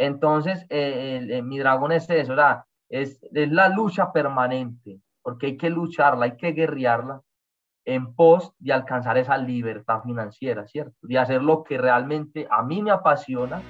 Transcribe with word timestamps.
Entonces, 0.00 0.64
eh, 0.70 1.42
mi 1.44 1.58
dragón 1.58 1.92
es 1.92 2.08
eso, 2.08 2.34
Es, 2.88 3.22
es 3.34 3.52
la 3.52 3.68
lucha 3.68 4.10
permanente, 4.12 4.98
porque 5.20 5.48
hay 5.48 5.56
que 5.58 5.68
lucharla, 5.68 6.24
hay 6.24 6.36
que 6.38 6.52
guerrearla 6.52 7.20
en 7.84 8.14
pos 8.14 8.54
de 8.58 8.72
alcanzar 8.72 9.18
esa 9.18 9.36
libertad 9.36 10.00
financiera, 10.02 10.66
¿cierto? 10.66 10.96
De 11.02 11.18
hacer 11.18 11.42
lo 11.42 11.64
que 11.64 11.76
realmente 11.76 12.48
a 12.50 12.62
mí 12.62 12.80
me 12.80 12.90
apasiona. 12.90 13.60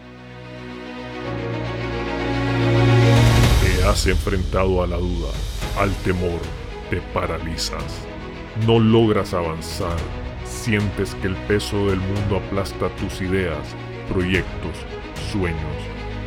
Te 3.61 3.85
has 3.89 4.07
enfrentado 4.07 4.85
a 4.85 4.87
la 4.87 4.99
duda, 4.99 5.33
al 5.81 5.93
temor, 6.05 6.41
te 6.91 7.01
paralizas. 7.13 8.07
No 8.69 8.79
logras 8.79 9.35
avanzar, 9.35 9.99
sientes 10.45 11.13
que 11.17 11.27
el 11.27 11.37
peso 11.49 11.89
del 11.89 11.99
mundo 11.99 12.37
aplasta 12.37 12.89
tus 13.01 13.21
ideas, 13.21 13.75
proyectos, 14.09 14.87
sueños. 15.33 16.00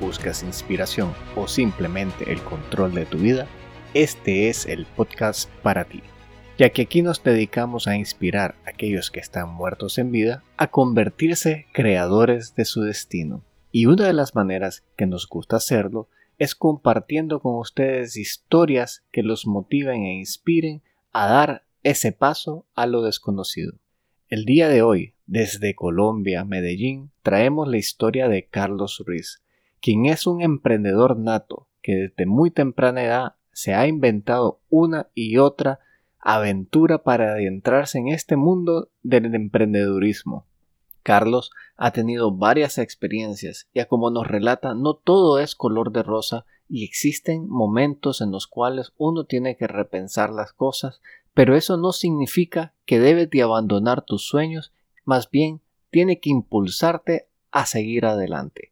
buscas 0.00 0.42
inspiración 0.42 1.12
o 1.36 1.46
simplemente 1.46 2.32
el 2.32 2.42
control 2.42 2.94
de 2.94 3.06
tu 3.06 3.18
vida, 3.18 3.46
este 3.94 4.48
es 4.48 4.66
el 4.66 4.86
podcast 4.86 5.50
para 5.62 5.84
ti 5.84 6.02
ya 6.60 6.68
que 6.68 6.82
aquí 6.82 7.00
nos 7.00 7.24
dedicamos 7.24 7.88
a 7.88 7.96
inspirar 7.96 8.54
a 8.66 8.68
aquellos 8.68 9.10
que 9.10 9.18
están 9.18 9.48
muertos 9.48 9.96
en 9.96 10.12
vida 10.12 10.44
a 10.58 10.66
convertirse 10.66 11.64
creadores 11.72 12.54
de 12.54 12.66
su 12.66 12.82
destino. 12.82 13.42
Y 13.72 13.86
una 13.86 14.04
de 14.04 14.12
las 14.12 14.34
maneras 14.34 14.84
que 14.94 15.06
nos 15.06 15.26
gusta 15.26 15.56
hacerlo 15.56 16.10
es 16.36 16.54
compartiendo 16.54 17.40
con 17.40 17.54
ustedes 17.54 18.18
historias 18.18 19.02
que 19.10 19.22
los 19.22 19.46
motiven 19.46 20.02
e 20.02 20.18
inspiren 20.18 20.82
a 21.12 21.28
dar 21.28 21.64
ese 21.82 22.12
paso 22.12 22.66
a 22.74 22.84
lo 22.86 23.00
desconocido. 23.00 23.78
El 24.28 24.44
día 24.44 24.68
de 24.68 24.82
hoy, 24.82 25.14
desde 25.24 25.74
Colombia, 25.74 26.44
Medellín, 26.44 27.10
traemos 27.22 27.68
la 27.68 27.78
historia 27.78 28.28
de 28.28 28.44
Carlos 28.44 29.02
Ruiz, 29.06 29.40
quien 29.80 30.06
es 30.06 30.26
un 30.26 30.42
emprendedor 30.42 31.16
nato 31.16 31.68
que 31.82 31.94
desde 31.94 32.26
muy 32.26 32.50
temprana 32.50 33.02
edad 33.02 33.34
se 33.52 33.74
ha 33.74 33.86
inventado 33.86 34.60
una 34.68 35.08
y 35.14 35.38
otra 35.38 35.80
aventura 36.18 37.02
para 37.02 37.32
adentrarse 37.32 37.98
en 37.98 38.08
este 38.08 38.36
mundo 38.36 38.90
del 39.02 39.34
emprendedurismo. 39.34 40.46
Carlos 41.02 41.50
ha 41.76 41.92
tenido 41.92 42.30
varias 42.30 42.78
experiencias 42.78 43.68
y 43.72 43.80
a 43.80 43.88
como 43.88 44.10
nos 44.10 44.26
relata 44.26 44.74
no 44.74 44.94
todo 44.94 45.38
es 45.38 45.54
color 45.54 45.92
de 45.92 46.02
rosa 46.02 46.44
y 46.68 46.84
existen 46.84 47.48
momentos 47.48 48.20
en 48.20 48.30
los 48.30 48.46
cuales 48.46 48.92
uno 48.96 49.24
tiene 49.24 49.56
que 49.56 49.66
repensar 49.66 50.30
las 50.30 50.52
cosas, 50.52 51.00
pero 51.32 51.56
eso 51.56 51.76
no 51.78 51.92
significa 51.92 52.74
que 52.84 53.00
debes 53.00 53.30
de 53.30 53.42
abandonar 53.42 54.02
tus 54.02 54.26
sueños, 54.26 54.72
más 55.04 55.30
bien 55.30 55.62
tiene 55.90 56.20
que 56.20 56.30
impulsarte 56.30 57.28
a 57.50 57.66
seguir 57.66 58.04
adelante. 58.04 58.69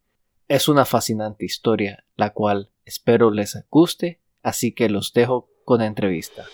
Es 0.51 0.67
una 0.67 0.87
fascinante 0.87 1.45
historia, 1.45 2.07
la 2.17 2.31
cual 2.31 2.71
espero 2.87 3.31
les 3.31 3.67
guste, 3.69 4.23
así 4.43 4.75
que 4.75 4.89
los 4.89 5.13
dejo 5.13 5.51
con 5.67 5.81
la 5.81 5.85
entrevista. 5.85 6.47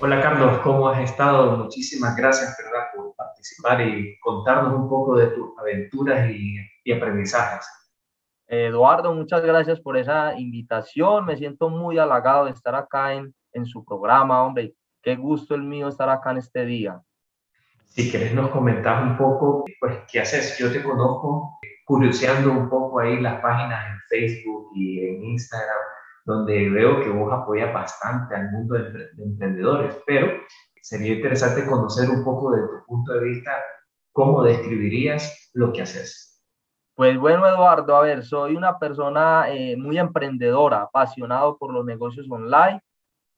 Hola 0.00 0.20
Carlos, 0.20 0.58
¿cómo 0.64 0.88
has 0.88 1.08
estado? 1.08 1.56
Muchísimas 1.56 2.16
gracias 2.16 2.56
¿verdad? 2.60 2.86
por 2.96 3.14
participar 3.14 3.82
y 3.82 4.18
contarnos 4.18 4.74
un 4.74 4.88
poco 4.88 5.16
de 5.16 5.28
tus 5.28 5.56
aventuras 5.60 6.28
y, 6.28 6.92
aprendizajes. 6.92 7.68
Eduardo, 8.48 9.14
muchas 9.14 9.40
gracias 9.42 9.78
por 9.78 9.96
esa 9.96 10.36
invitación. 10.36 11.26
Me 11.26 11.36
siento 11.36 11.70
muy 11.70 11.98
halagado 11.98 12.46
de 12.46 12.50
estar 12.50 12.74
acá 12.74 13.14
en, 13.14 13.32
en 13.52 13.64
su 13.64 13.84
programa, 13.84 14.42
hombre. 14.42 14.74
Qué 15.02 15.14
gusto 15.14 15.54
el 15.54 15.62
mío 15.62 15.86
estar 15.86 16.08
acá 16.08 16.32
en 16.32 16.38
este 16.38 16.66
día. 16.66 17.00
Si 17.84 18.10
querés 18.10 18.34
nos 18.34 18.50
comentar 18.50 19.04
un 19.04 19.16
poco, 19.16 19.64
pues, 19.78 19.98
¿qué 20.10 20.18
haces? 20.18 20.58
Yo 20.58 20.72
te 20.72 20.82
conozco 20.82 21.60
curioseando 21.84 22.50
un 22.50 22.68
poco 22.68 23.00
ahí 23.00 23.20
las 23.20 23.40
páginas 23.40 23.86
en 23.90 23.98
Facebook 24.08 24.70
y 24.74 25.00
en 25.06 25.24
Instagram 25.24 25.78
donde 26.24 26.70
veo 26.70 27.00
que 27.00 27.10
vos 27.10 27.32
apoyas 27.32 27.72
bastante 27.72 28.34
al 28.34 28.50
mundo 28.50 28.74
de, 28.74 29.10
emprendedores, 29.18 29.96
pero 30.06 30.32
sería 30.80 31.14
interesante 31.14 31.66
conocer 31.66 32.08
un 32.08 32.24
poco 32.24 32.52
de 32.52 32.62
tu 32.62 32.86
punto 32.86 33.12
de 33.12 33.24
vista, 33.24 33.52
cómo 34.12 34.42
describirías 34.42 35.50
lo 35.54 35.72
que 35.72 35.82
haces. 35.82 36.42
Pues 36.94 37.18
bueno, 37.18 37.46
Eduardo, 37.46 37.96
a 37.96 38.02
ver, 38.02 38.24
soy 38.24 38.54
una 38.54 38.78
persona 38.78 39.46
eh, 39.50 39.76
muy 39.76 39.98
emprendedora, 39.98 40.82
apasionado 40.82 41.58
por 41.58 41.72
los 41.72 41.84
negocios 41.84 42.26
online, 42.30 42.80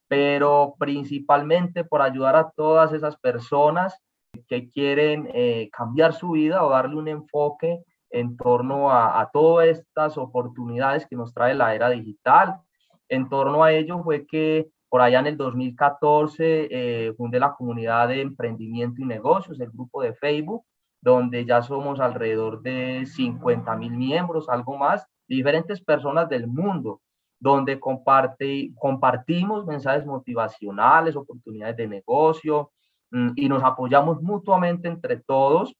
pero 0.08 0.74
principalmente 0.78 1.82
por 1.82 2.02
ayudar 2.02 2.36
a 2.36 2.50
todas 2.50 2.92
esas 2.92 3.16
personas 3.16 3.98
que 4.46 4.68
quieren 4.68 5.28
eh, 5.32 5.70
cambiar 5.72 6.12
su 6.12 6.32
vida 6.32 6.62
o 6.62 6.70
darle 6.70 6.96
un 6.96 7.08
enfoque 7.08 7.82
en 8.10 8.36
torno 8.36 8.90
a, 8.90 9.28
todas 9.32 9.68
estas 9.68 10.16
oportunidades 10.18 11.06
que 11.06 11.16
nos 11.16 11.34
trae 11.34 11.54
la 11.54 11.74
era 11.74 11.90
digital. 11.90 12.60
En 13.08 13.28
torno 13.28 13.64
a 13.64 13.72
ello 13.72 14.02
fue 14.02 14.26
que 14.26 14.68
por 14.88 15.00
allá 15.00 15.20
en 15.20 15.26
el 15.26 15.36
2014 15.36 16.68
eh, 16.70 17.12
fundé 17.16 17.40
la 17.40 17.54
comunidad 17.54 18.08
de 18.08 18.20
emprendimiento 18.20 19.02
y 19.02 19.04
negocios, 19.04 19.60
el 19.60 19.70
grupo 19.70 20.02
de 20.02 20.14
Facebook, 20.14 20.64
donde 21.00 21.44
ya 21.44 21.62
somos 21.62 22.00
alrededor 22.00 22.62
de 22.62 23.04
50 23.06 23.76
mil 23.76 23.92
miembros, 23.92 24.48
algo 24.48 24.76
más, 24.76 25.06
diferentes 25.28 25.80
personas 25.80 26.28
del 26.28 26.46
mundo, 26.46 27.00
donde 27.38 27.78
comparte, 27.78 28.70
compartimos 28.78 29.66
mensajes 29.66 30.06
motivacionales, 30.06 31.16
oportunidades 31.16 31.76
de 31.76 31.88
negocio 31.88 32.72
mm, 33.10 33.30
y 33.36 33.48
nos 33.48 33.62
apoyamos 33.62 34.22
mutuamente 34.22 34.88
entre 34.88 35.18
todos, 35.18 35.74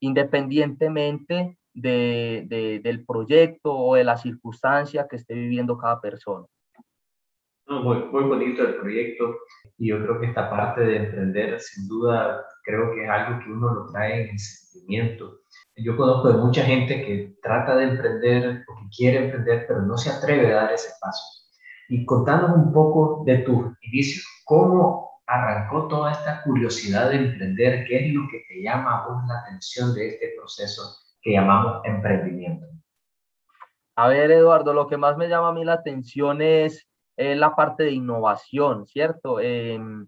independientemente 0.00 1.56
del 1.80 3.04
proyecto 3.06 3.74
o 3.74 3.94
de 3.94 4.04
la 4.04 4.16
circunstancia 4.16 5.06
que 5.08 5.16
esté 5.16 5.34
viviendo 5.34 5.76
cada 5.76 6.00
persona 6.00 6.46
muy, 7.68 8.04
muy 8.04 8.24
bonito 8.24 8.62
el 8.62 8.76
proyecto 8.76 9.36
y 9.76 9.88
yo 9.88 10.02
creo 10.02 10.20
que 10.20 10.26
esta 10.26 10.50
parte 10.50 10.80
de 10.80 10.96
emprender, 10.96 11.60
sin 11.60 11.86
duda, 11.88 12.44
creo 12.64 12.92
que 12.92 13.04
es 13.04 13.10
algo 13.10 13.40
que 13.40 13.50
uno 13.52 13.74
lo 13.74 13.86
trae 13.92 14.22
en 14.24 14.30
el 14.30 14.38
sentimiento. 14.38 15.40
Yo 15.76 15.96
conozco 15.96 16.32
de 16.32 16.38
mucha 16.38 16.64
gente 16.64 17.04
que 17.04 17.36
trata 17.42 17.76
de 17.76 17.84
emprender 17.84 18.64
o 18.66 18.74
que 18.76 18.88
quiere 18.96 19.24
emprender, 19.24 19.66
pero 19.68 19.82
no 19.82 19.96
se 19.96 20.10
atreve 20.10 20.52
a 20.52 20.62
dar 20.62 20.72
ese 20.72 20.90
paso. 21.00 21.22
Y 21.88 22.04
contándonos 22.04 22.56
un 22.56 22.72
poco 22.72 23.22
de 23.24 23.38
tu 23.38 23.72
inicio, 23.82 24.22
¿cómo 24.44 25.22
arrancó 25.26 25.86
toda 25.88 26.12
esta 26.12 26.42
curiosidad 26.42 27.10
de 27.10 27.16
emprender? 27.16 27.84
¿Qué 27.86 28.08
es 28.08 28.14
lo 28.14 28.26
que 28.30 28.44
te 28.48 28.62
llama 28.62 28.98
a 28.98 29.08
vos 29.08 29.22
la 29.28 29.40
atención 29.40 29.94
de 29.94 30.08
este 30.08 30.34
proceso 30.36 30.82
que 31.28 31.34
llamamos 31.34 31.82
emprendimiento? 31.84 32.66
A 33.96 34.08
ver, 34.08 34.30
Eduardo, 34.30 34.72
lo 34.72 34.86
que 34.86 34.96
más 34.96 35.18
me 35.18 35.28
llama 35.28 35.48
a 35.48 35.52
mí 35.52 35.62
la 35.62 35.74
atención 35.74 36.40
es 36.40 36.88
la 37.16 37.54
parte 37.54 37.84
de 37.84 37.92
innovación, 37.92 38.86
¿cierto? 38.86 39.38
Em, 39.38 40.06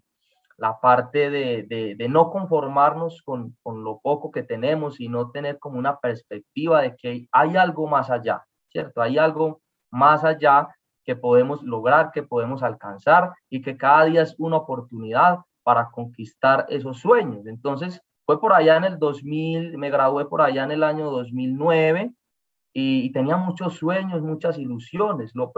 la 0.57 0.79
parte 0.79 1.29
de, 1.29 1.95
de, 1.97 2.09
no 2.09 2.31
conformarnos 2.31 3.21
con, 3.23 3.55
con, 3.61 3.83
lo 3.83 3.99
poco 3.99 4.31
que 4.31 4.43
tenemos 4.43 4.99
y 4.99 5.09
no 5.09 5.29
tener 5.29 5.59
como 5.59 5.77
una 5.77 5.99
perspectiva 5.99 6.81
de 6.81 6.95
que 6.95 7.27
hay 7.31 7.55
algo 7.55 7.87
más 7.87 8.09
allá, 8.09 8.43
¿cierto? 8.69 9.01
Hay 9.01 9.17
algo 9.17 9.61
más 9.91 10.23
allá 10.23 10.69
que 11.03 11.15
podemos 11.15 11.61
lograr, 11.61 12.11
que 12.11 12.23
podemos 12.23 12.63
alcanzar 12.63 13.33
y 13.49 13.61
que 13.61 13.77
cada 13.77 14.05
día 14.05 14.21
es 14.23 14.35
una 14.39 14.57
oportunidad 14.57 15.39
para 15.63 15.89
conquistar 15.91 16.65
esos 16.69 16.99
sueños. 16.99 17.45
Entonces, 17.45 18.01
fue 18.31 18.39
por 18.39 18.53
allá 18.53 18.77
en 18.77 18.85
el 18.85 18.97
2000, 18.97 19.77
me 19.77 19.89
gradué 19.89 20.25
por 20.25 20.41
allá 20.41 20.63
en 20.63 20.71
el 20.71 20.83
año 20.83 21.11
2009 21.11 22.13
y, 22.73 23.11
tenía 23.11 23.35
muchos 23.35 23.75
sueños, 23.75 24.21
muchas 24.21 24.57
ilusiones. 24.57 25.31
Lo 25.35 25.51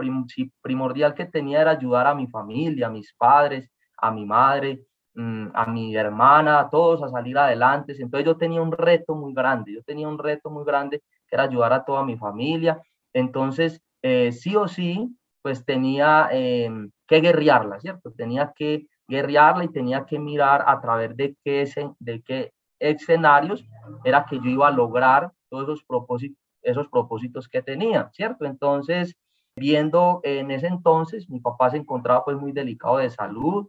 primordial 0.60 1.14
que 1.14 1.26
tenía 1.26 1.60
era 1.60 1.70
ayudar 1.70 2.08
a 2.08 2.16
mi 2.16 2.26
familia, 2.26 2.88
a 2.88 2.90
mis 2.90 3.14
padres, 3.14 3.70
a 3.96 4.10
mi 4.10 4.26
madre, 4.26 4.80
mm, 5.14 5.50
a 5.54 5.66
mi 5.66 5.94
hermana, 5.94 6.58
a 6.58 6.68
todos 6.68 7.00
a 7.04 7.08
salir 7.10 7.38
adelante. 7.38 7.92
Entonces 7.92 8.26
yo 8.26 8.36
tenía 8.36 8.60
un 8.60 8.72
reto 8.72 9.14
muy 9.14 9.32
grande, 9.32 9.74
yo 9.74 9.82
tenía 9.84 10.08
un 10.08 10.18
reto 10.18 10.50
muy 10.50 10.64
grande 10.64 11.00
que 11.28 11.36
era 11.36 11.44
ayudar 11.44 11.72
a 11.74 11.84
toda 11.84 12.02
mi 12.02 12.16
familia. 12.16 12.82
Entonces, 13.12 13.80
eh, 14.02 14.32
sí 14.32 14.56
o 14.56 14.66
sí, 14.66 15.16
pues 15.42 15.64
tenía 15.64 16.28
em, 16.32 16.90
que 17.06 17.20
guerrearla, 17.20 17.78
¿cierto? 17.78 18.10
Tenía 18.10 18.52
que 18.56 18.88
guerrearla 19.06 19.64
y 19.64 19.68
tenía 19.68 20.04
que 20.06 20.18
mirar 20.18 20.64
a 20.66 20.80
través 20.80 21.16
de 21.16 21.36
qué, 21.44 21.70
de 22.00 22.22
qué 22.22 22.53
escenarios 22.78 23.64
era 24.04 24.24
que 24.24 24.36
yo 24.36 24.50
iba 24.50 24.68
a 24.68 24.70
lograr 24.70 25.32
todos 25.48 25.64
esos 25.64 25.84
propósitos 25.84 26.44
esos 26.64 26.88
propósitos 26.88 27.48
que 27.48 27.62
tenía, 27.62 28.10
¿cierto? 28.12 28.44
Entonces, 28.44 29.16
viendo 29.56 30.20
en 30.24 30.50
ese 30.50 30.66
entonces, 30.66 31.28
mi 31.28 31.40
papá 31.40 31.70
se 31.70 31.76
encontraba 31.76 32.24
pues 32.24 32.36
muy 32.36 32.52
delicado 32.52 32.98
de 32.98 33.10
salud 33.10 33.68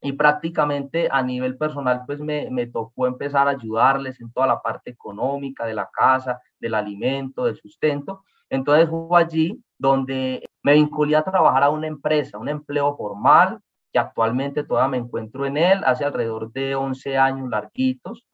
y 0.00 0.12
prácticamente 0.12 1.08
a 1.10 1.22
nivel 1.22 1.56
personal 1.56 2.02
pues 2.06 2.20
me, 2.20 2.50
me 2.50 2.66
tocó 2.66 3.06
empezar 3.06 3.48
a 3.48 3.52
ayudarles 3.52 4.20
en 4.20 4.32
toda 4.32 4.46
la 4.46 4.60
parte 4.60 4.90
económica 4.90 5.64
de 5.64 5.74
la 5.74 5.88
casa, 5.92 6.40
del 6.58 6.74
alimento, 6.74 7.44
del 7.44 7.56
sustento. 7.56 8.22
Entonces 8.50 8.88
fue 8.88 9.20
allí 9.20 9.62
donde 9.78 10.44
me 10.62 10.74
vinculé 10.74 11.16
a 11.16 11.24
trabajar 11.24 11.64
a 11.64 11.70
una 11.70 11.86
empresa, 11.86 12.38
un 12.38 12.48
empleo 12.48 12.96
formal, 12.96 13.60
que 13.92 13.98
actualmente 13.98 14.64
todavía 14.64 14.88
me 14.88 14.96
encuentro 15.04 15.46
en 15.46 15.56
él, 15.56 15.82
hace 15.84 16.04
alrededor 16.04 16.52
de 16.52 16.74
11 16.74 17.18
años 17.18 17.48
larguitos 17.50 18.24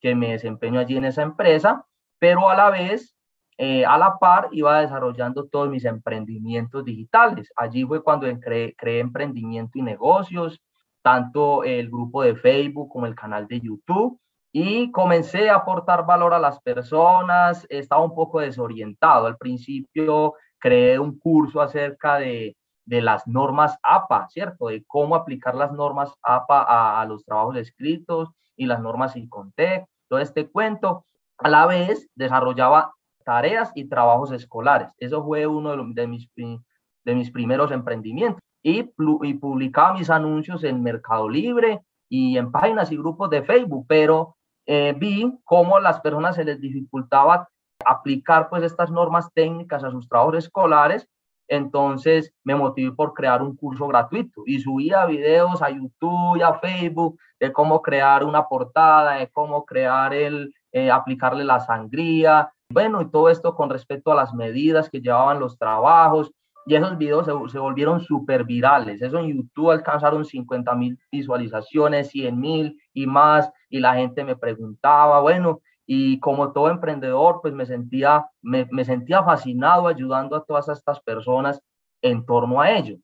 que 0.00 0.14
me 0.14 0.32
desempeño 0.32 0.78
allí 0.80 0.96
en 0.96 1.06
esa 1.06 1.22
empresa, 1.22 1.84
pero 2.18 2.48
a 2.48 2.54
la 2.54 2.70
vez, 2.70 3.16
eh, 3.58 3.84
a 3.84 3.98
la 3.98 4.18
par, 4.18 4.48
iba 4.52 4.80
desarrollando 4.80 5.48
todos 5.48 5.68
mis 5.68 5.84
emprendimientos 5.84 6.84
digitales. 6.84 7.52
Allí 7.56 7.84
fue 7.84 8.02
cuando 8.02 8.26
creé, 8.40 8.74
creé 8.76 9.00
emprendimiento 9.00 9.78
y 9.78 9.82
negocios, 9.82 10.60
tanto 11.02 11.64
el 11.64 11.88
grupo 11.88 12.22
de 12.22 12.36
Facebook 12.36 12.88
como 12.90 13.06
el 13.06 13.14
canal 13.14 13.46
de 13.48 13.60
YouTube 13.60 14.20
y 14.52 14.90
comencé 14.92 15.50
a 15.50 15.56
aportar 15.56 16.06
valor 16.06 16.34
a 16.34 16.38
las 16.38 16.60
personas. 16.60 17.66
Estaba 17.68 18.02
un 18.04 18.14
poco 18.14 18.40
desorientado. 18.40 19.26
Al 19.26 19.36
principio 19.36 20.34
creé 20.58 20.98
un 20.98 21.18
curso 21.18 21.60
acerca 21.60 22.18
de, 22.18 22.56
de 22.88 23.02
las 23.02 23.26
normas 23.26 23.78
APA, 23.82 24.28
¿cierto? 24.30 24.68
De 24.68 24.82
cómo 24.86 25.14
aplicar 25.14 25.54
las 25.54 25.72
normas 25.72 26.14
APA 26.22 27.00
a, 27.00 27.04
los 27.04 27.22
trabajos 27.22 27.56
escritos 27.56 28.30
y 28.56 28.64
las 28.64 28.80
normas 28.80 29.14
ICONTEC, 29.14 29.84
todo 30.08 30.20
este 30.20 30.48
cuento. 30.48 31.04
A 31.36 31.50
la 31.50 31.66
vez 31.66 32.08
desarrollaba 32.14 32.94
tareas 33.24 33.72
y 33.74 33.88
trabajos 33.90 34.32
escolares. 34.32 34.90
Eso 34.96 35.22
fue 35.22 35.46
uno 35.46 35.76
de, 35.76 36.02
de 36.02 36.06
mis, 36.06 36.30
de 36.34 37.14
mis 37.14 37.30
primeros 37.30 37.70
emprendimientos. 37.72 38.40
Y, 38.62 38.90
y 39.22 39.34
publicaba 39.34 39.92
mis 39.92 40.08
anuncios 40.08 40.64
en 40.64 40.82
Mercado 40.82 41.28
Libre 41.28 41.82
y 42.08 42.38
en 42.38 42.50
páginas 42.50 42.90
y 42.90 42.96
grupos 42.96 43.28
de 43.28 43.42
Facebook, 43.42 43.84
pero 43.86 44.34
eh, 44.64 44.94
vi 44.98 45.30
cómo 45.44 45.76
a 45.76 45.80
las 45.80 46.00
personas 46.00 46.36
se 46.36 46.44
les 46.44 46.58
dificultaba 46.58 47.48
aplicar 47.84 48.48
pues 48.48 48.62
estas 48.62 48.90
normas 48.90 49.28
técnicas 49.34 49.84
a 49.84 49.90
sus 49.90 50.08
trabajos 50.08 50.36
escolares, 50.38 51.06
entonces 51.48 52.32
me 52.44 52.54
motivé 52.54 52.92
por 52.92 53.14
crear 53.14 53.42
un 53.42 53.56
curso 53.56 53.86
gratuito 53.86 54.42
y 54.46 54.60
subía 54.60 55.06
videos 55.06 55.62
a 55.62 55.70
YouTube 55.70 56.36
y 56.38 56.42
a 56.42 56.54
Facebook 56.54 57.18
de 57.40 57.52
cómo 57.52 57.82
crear 57.82 58.24
una 58.24 58.46
portada, 58.46 59.14
de 59.14 59.28
cómo 59.28 59.64
crear 59.64 60.14
el, 60.14 60.54
eh, 60.72 60.90
aplicarle 60.90 61.44
la 61.44 61.60
sangría, 61.60 62.52
bueno, 62.70 63.00
y 63.00 63.10
todo 63.10 63.30
esto 63.30 63.54
con 63.54 63.70
respecto 63.70 64.12
a 64.12 64.14
las 64.14 64.34
medidas 64.34 64.90
que 64.90 65.00
llevaban 65.00 65.40
los 65.40 65.58
trabajos, 65.58 66.30
y 66.68 66.74
esos 66.74 66.98
videos 66.98 67.24
se, 67.24 67.58
volvieron 67.58 68.00
súper 68.00 68.44
virales. 68.44 69.00
Eso 69.00 69.18
en 69.18 69.34
YouTube 69.34 69.70
alcanzaron 69.70 70.26
50 70.26 70.74
mil 70.74 70.98
visualizaciones, 71.10 72.10
100 72.10 72.38
mil 72.38 72.78
y 72.92 73.06
más, 73.06 73.50
y 73.70 73.80
la 73.80 73.94
gente 73.94 74.22
me 74.22 74.36
preguntaba, 74.36 75.20
bueno, 75.20 75.62
y 75.90 76.20
como 76.20 76.52
todo 76.52 76.68
emprendedor, 76.68 77.40
pues 77.40 77.54
me 77.54 77.64
sentía, 77.64 78.26
me, 78.42 78.68
me 78.70 78.84
sentía 78.84 79.24
fascinado 79.24 79.88
ayudando 79.88 80.36
a 80.36 80.44
todas 80.44 80.68
estas 80.68 81.00
personas 81.00 81.62
en 82.02 82.26
torno 82.26 82.60
a 82.60 82.72
ello. 82.72 82.98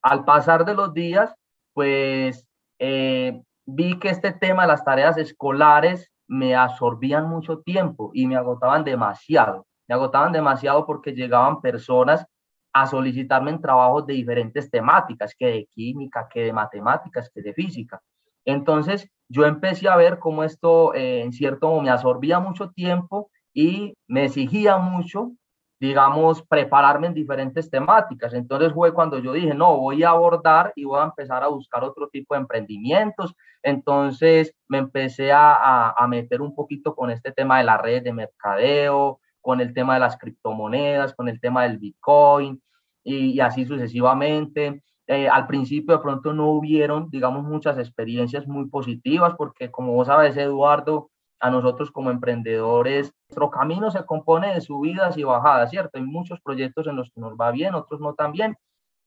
Al 0.00 0.24
pasar 0.24 0.64
de 0.64 0.72
los 0.72 0.94
días, 0.94 1.34
pues 1.74 2.48
eh, 2.78 3.42
vi 3.66 3.98
que 3.98 4.08
este 4.08 4.32
tema 4.32 4.62
de 4.62 4.68
las 4.68 4.82
tareas 4.82 5.18
escolares 5.18 6.10
me 6.28 6.54
absorbían 6.56 7.28
mucho 7.28 7.58
tiempo 7.58 8.10
y 8.14 8.26
me 8.26 8.36
agotaban 8.36 8.84
demasiado. 8.84 9.66
Me 9.86 9.94
agotaban 9.94 10.32
demasiado 10.32 10.86
porque 10.86 11.12
llegaban 11.12 11.60
personas 11.60 12.24
a 12.72 12.86
solicitarme 12.86 13.50
en 13.50 13.60
trabajos 13.60 14.06
de 14.06 14.14
diferentes 14.14 14.70
temáticas, 14.70 15.34
que 15.38 15.46
de 15.46 15.66
química, 15.66 16.26
que 16.32 16.44
de 16.44 16.54
matemáticas, 16.54 17.30
que 17.34 17.42
de 17.42 17.52
física. 17.52 18.00
Entonces 18.46 19.10
yo 19.30 19.46
empecé 19.46 19.88
a 19.88 19.96
ver 19.96 20.18
cómo 20.18 20.42
esto 20.42 20.92
eh, 20.92 21.22
en 21.22 21.32
cierto 21.32 21.68
modo 21.68 21.82
me 21.82 21.90
absorbía 21.90 22.40
mucho 22.40 22.70
tiempo 22.70 23.30
y 23.54 23.94
me 24.08 24.24
exigía 24.24 24.76
mucho, 24.78 25.30
digamos, 25.78 26.42
prepararme 26.42 27.06
en 27.06 27.14
diferentes 27.14 27.70
temáticas. 27.70 28.34
Entonces 28.34 28.72
fue 28.72 28.92
cuando 28.92 29.20
yo 29.20 29.32
dije, 29.32 29.54
no, 29.54 29.78
voy 29.78 30.02
a 30.02 30.10
abordar 30.10 30.72
y 30.74 30.84
voy 30.84 30.98
a 31.00 31.04
empezar 31.04 31.44
a 31.44 31.48
buscar 31.48 31.84
otro 31.84 32.08
tipo 32.08 32.34
de 32.34 32.40
emprendimientos. 32.40 33.34
Entonces 33.62 34.52
me 34.66 34.78
empecé 34.78 35.30
a, 35.32 35.94
meter 36.08 36.42
un 36.42 36.52
poquito 36.54 36.96
con 36.96 37.10
este 37.10 37.30
tema 37.30 37.58
de 37.58 37.64
las 37.64 37.80
redes 37.80 38.02
de 38.02 38.12
mercadeo, 38.12 39.20
con 39.40 39.60
el 39.60 39.72
tema 39.72 39.94
de 39.94 40.00
las 40.00 40.18
criptomonedas, 40.18 41.14
con 41.14 41.28
el 41.28 41.40
tema 41.40 41.62
del 41.62 41.78
Bitcoin 41.78 42.60
y 43.04 43.38
así 43.38 43.64
sucesivamente. 43.64 44.82
Eh, 45.10 45.28
al 45.28 45.48
principio 45.48 45.96
de 45.96 46.02
pronto 46.02 46.32
no 46.32 46.52
hubieron, 46.52 47.10
digamos, 47.10 47.42
muchas 47.42 47.76
experiencias 47.78 48.46
muy 48.46 48.68
positivas 48.68 49.34
porque 49.36 49.68
como 49.68 49.92
vos 49.92 50.06
sabes, 50.06 50.36
Eduardo, 50.36 51.10
a 51.40 51.50
nosotros 51.50 51.90
como 51.90 52.12
emprendedores, 52.12 53.12
nuestro 53.28 53.50
camino 53.50 53.90
se 53.90 54.04
compone 54.06 54.54
de 54.54 54.60
subidas 54.60 55.16
y 55.18 55.24
bajadas, 55.24 55.70
¿cierto? 55.70 55.98
Hay 55.98 56.04
muchos 56.04 56.40
proyectos 56.40 56.86
en 56.86 56.94
los 56.94 57.10
que 57.10 57.20
nos 57.20 57.34
va 57.34 57.50
bien, 57.50 57.74
otros 57.74 58.00
no 58.00 58.14
tan 58.14 58.30
bien, 58.30 58.56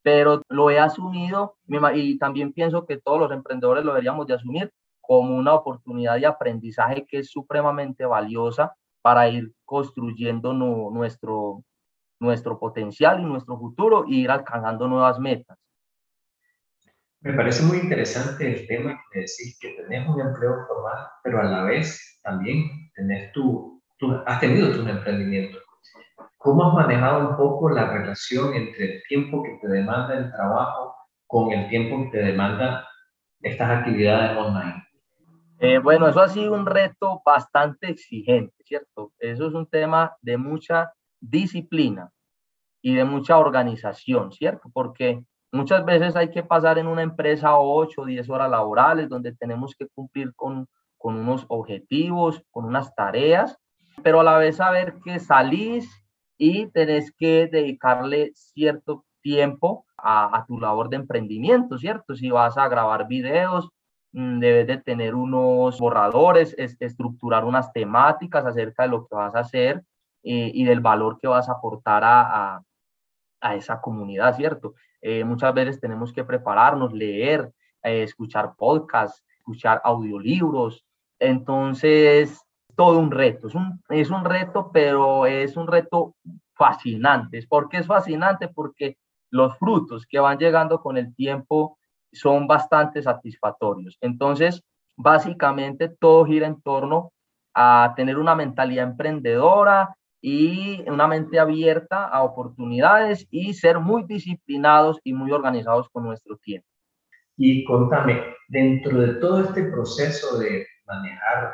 pero 0.02 0.42
lo 0.50 0.70
he 0.70 0.78
asumido 0.78 1.56
y 1.96 2.18
también 2.18 2.52
pienso 2.52 2.86
que 2.86 2.98
todos 2.98 3.20
los 3.20 3.32
emprendedores 3.32 3.86
lo 3.86 3.92
deberíamos 3.94 4.28
de 4.28 4.34
asumir 4.34 4.74
como 5.00 5.38
una 5.38 5.54
oportunidad 5.54 6.20
de 6.20 6.26
aprendizaje 6.26 7.06
que 7.08 7.20
es 7.20 7.32
supremamente 7.32 8.06
valiosa 8.06 8.76
para 9.02 9.30
ir 9.30 9.54
construyendo 9.64 10.52
nuestro, 10.52 11.64
nuestro 12.20 12.60
potencial 12.60 13.22
y 13.22 13.24
nuestro 13.24 13.58
futuro 13.58 14.04
e 14.06 14.16
ir 14.16 14.32
alcanzando 14.32 14.90
nuevas 14.90 15.18
metas. 15.18 15.58
Me 17.24 17.32
parece 17.34 17.64
muy 17.64 17.78
interesante 17.78 18.46
el 18.46 18.68
tema 18.68 19.02
que 19.10 19.20
decís, 19.22 19.58
que 19.62 19.70
tenés 19.70 20.06
un 20.10 20.20
empleo 20.20 20.66
formal, 20.68 21.08
pero 21.24 21.40
a 21.40 21.44
la 21.46 21.64
vez 21.64 22.20
también 22.22 22.92
tenés 22.96 23.32
tu, 23.32 23.82
tu, 23.98 24.14
has 24.26 24.42
tenido 24.42 24.74
tu 24.74 24.86
emprendimiento. 24.86 25.58
¿Cómo 26.38 26.68
has 26.68 26.74
manejado 26.74 27.30
un 27.30 27.38
poco 27.38 27.70
la 27.70 27.90
relación 27.90 28.54
entre 28.54 28.96
el 28.96 29.04
tiempo 29.08 29.42
que 29.42 29.58
te 29.62 29.70
demanda 29.70 30.18
el 30.18 30.32
trabajo 30.34 30.94
con 31.26 31.54
el 31.54 31.70
tiempo 31.70 32.04
que 32.04 32.18
te 32.18 32.26
demanda 32.26 32.86
estas 33.42 33.70
actividades 33.70 34.38
online? 34.38 34.86
Eh, 35.60 35.78
bueno, 35.78 36.10
eso 36.10 36.20
ha 36.20 36.28
sido 36.28 36.54
un 36.54 36.66
reto 36.66 37.22
bastante 37.26 37.90
exigente, 37.90 38.54
¿cierto? 38.66 39.14
Eso 39.18 39.48
es 39.48 39.54
un 39.54 39.68
tema 39.68 40.14
de 40.22 40.36
mucha 40.36 40.92
disciplina 41.22 42.12
y 42.82 42.96
de 42.96 43.06
mucha 43.06 43.38
organización, 43.38 44.34
¿cierto? 44.34 44.70
Porque 44.74 45.24
muchas 45.54 45.86
veces 45.86 46.16
hay 46.16 46.30
que 46.30 46.44
pasar 46.44 46.78
en 46.78 46.88
una 46.88 47.02
empresa 47.02 47.58
8 47.58 48.02
o 48.02 48.06
10 48.06 48.30
horas 48.30 48.50
laborales 48.50 49.08
donde 49.08 49.34
tenemos 49.34 49.76
que 49.76 49.88
cumplir 49.88 50.34
con, 50.36 50.68
con 50.98 51.16
unos 51.16 51.46
objetivos, 51.48 52.44
con 52.52 52.66
unas 52.66 52.94
tareas, 52.96 53.58
pero 54.04 54.20
a 54.20 54.24
la 54.24 54.38
vez 54.38 54.58
saber 54.58 54.96
que 55.04 55.20
salís 55.20 55.90
y 56.38 56.68
tenés 56.72 57.14
que 57.18 57.48
dedicarle 57.48 58.32
cierto 58.36 59.06
tiempo 59.22 59.86
a, 59.96 60.38
a 60.38 60.46
tu 60.46 60.60
labor 60.60 60.90
de 60.90 60.98
emprendimiento, 60.98 61.78
¿cierto? 61.78 62.16
Si 62.16 62.30
vas 62.30 62.58
a 62.58 62.68
grabar 62.68 63.08
videos, 63.08 63.70
Mm, 64.14 64.40
debes 64.40 64.68
de 64.68 64.78
tener 64.78 65.16
unos 65.16 65.80
borradores, 65.80 66.56
estructurar 66.58 67.46
unas 67.46 67.74
temáticas 67.74 68.46
acerca 68.46 68.84
de 68.84 68.90
lo 68.90 69.08
que 69.08 69.16
vas 69.16 69.34
a 69.36 69.40
hacer 69.40 69.84
eh, 70.24 70.52
y 70.54 70.66
del 70.66 70.82
valor 70.82 71.18
que 71.20 71.28
vas 71.28 71.50
a 71.50 71.54
aportar 71.54 72.04
a, 72.04 72.62
a, 73.42 73.56
esa 73.56 73.82
comunidad, 73.82 74.36
¿cierto? 74.36 74.76
Eh, 75.06 75.26
muchas 75.26 75.54
veces 75.54 75.82
tenemos 75.82 76.14
que 76.14 76.24
prepararnos, 76.24 76.94
leer, 76.94 77.52
eh, 77.84 78.04
escuchar 78.04 78.56
podcasts, 78.58 79.22
escuchar 79.38 79.82
audiolibros. 79.84 80.86
Entonces, 81.20 82.42
todo 82.74 83.00
un 83.00 83.12
reto. 83.12 83.48
Es 83.48 83.56
un, 83.56 83.84
es 83.90 84.10
un 84.10 84.24
reto, 84.24 84.72
pero 84.72 85.26
es 85.26 85.58
un 85.58 85.68
reto 85.68 86.16
fascinante. 86.54 87.46
¿Por 87.50 87.68
qué 87.68 87.78
es 87.78 87.88
fascinante? 87.88 88.48
Porque 88.48 88.98
los 89.30 89.58
frutos 89.58 90.06
que 90.06 90.20
van 90.20 90.38
llegando 90.38 90.80
con 90.80 90.96
el 90.98 91.14
tiempo 91.14 91.78
son 92.14 92.48
bastante 92.48 93.02
satisfactorios. 93.02 93.98
Entonces, 94.00 94.64
básicamente 94.96 95.90
todo 95.90 96.24
gira 96.26 96.48
en 96.48 96.62
torno 96.62 97.12
a 97.54 97.94
tener 97.98 98.18
una 98.18 98.36
mentalidad 98.36 98.86
emprendedora 98.86 99.98
y 100.26 100.82
una 100.90 101.06
mente 101.06 101.38
abierta 101.38 102.06
a 102.06 102.24
oportunidades 102.24 103.28
y 103.30 103.54
ser 103.54 103.80
muy 103.80 104.06
disciplinados 104.06 104.98
y 105.04 105.12
muy 105.12 105.32
organizados 105.34 105.90
con 105.90 106.06
nuestro 106.06 106.38
tiempo. 106.38 106.66
Y 107.36 107.66
contame, 107.66 108.24
dentro 108.48 109.02
de 109.02 109.16
todo 109.16 109.44
este 109.44 109.64
proceso 109.64 110.40
de 110.40 110.66
manejar 110.86 111.54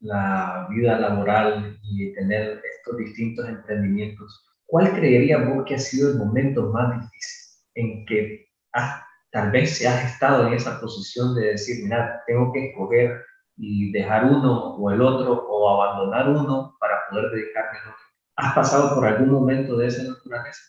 la 0.00 0.66
vida 0.68 0.98
laboral 0.98 1.78
y 1.82 2.12
tener 2.12 2.60
estos 2.76 2.98
distintos 2.98 3.48
emprendimientos, 3.48 4.46
¿cuál 4.66 4.92
creería 4.92 5.38
vos 5.38 5.64
que 5.64 5.76
ha 5.76 5.78
sido 5.78 6.10
el 6.10 6.18
momento 6.18 6.70
más 6.72 7.00
difícil 7.00 7.64
en 7.76 8.04
que 8.04 8.48
has 8.72 9.02
tal 9.32 9.50
vez 9.50 9.78
si 9.78 9.86
has 9.86 10.12
estado 10.12 10.46
en 10.46 10.54
esa 10.54 10.80
posición 10.80 11.34
de 11.34 11.52
decir, 11.52 11.84
mira, 11.84 12.22
tengo 12.26 12.52
que 12.52 12.70
escoger 12.70 13.24
y 13.56 13.92
dejar 13.92 14.24
uno 14.24 14.74
o 14.74 14.90
el 14.90 15.00
otro 15.00 15.46
o 15.48 15.82
abandonar 15.82 16.28
uno 16.28 16.76
para 16.80 16.96
poder 17.08 17.30
dedicarme 17.30 17.78
al 17.78 17.88
otro. 17.90 18.09
¿Has 18.40 18.54
pasado 18.54 18.94
por 18.94 19.06
algún 19.06 19.30
momento 19.30 19.76
de 19.76 19.88
esa 19.88 20.02
naturaleza? 20.02 20.60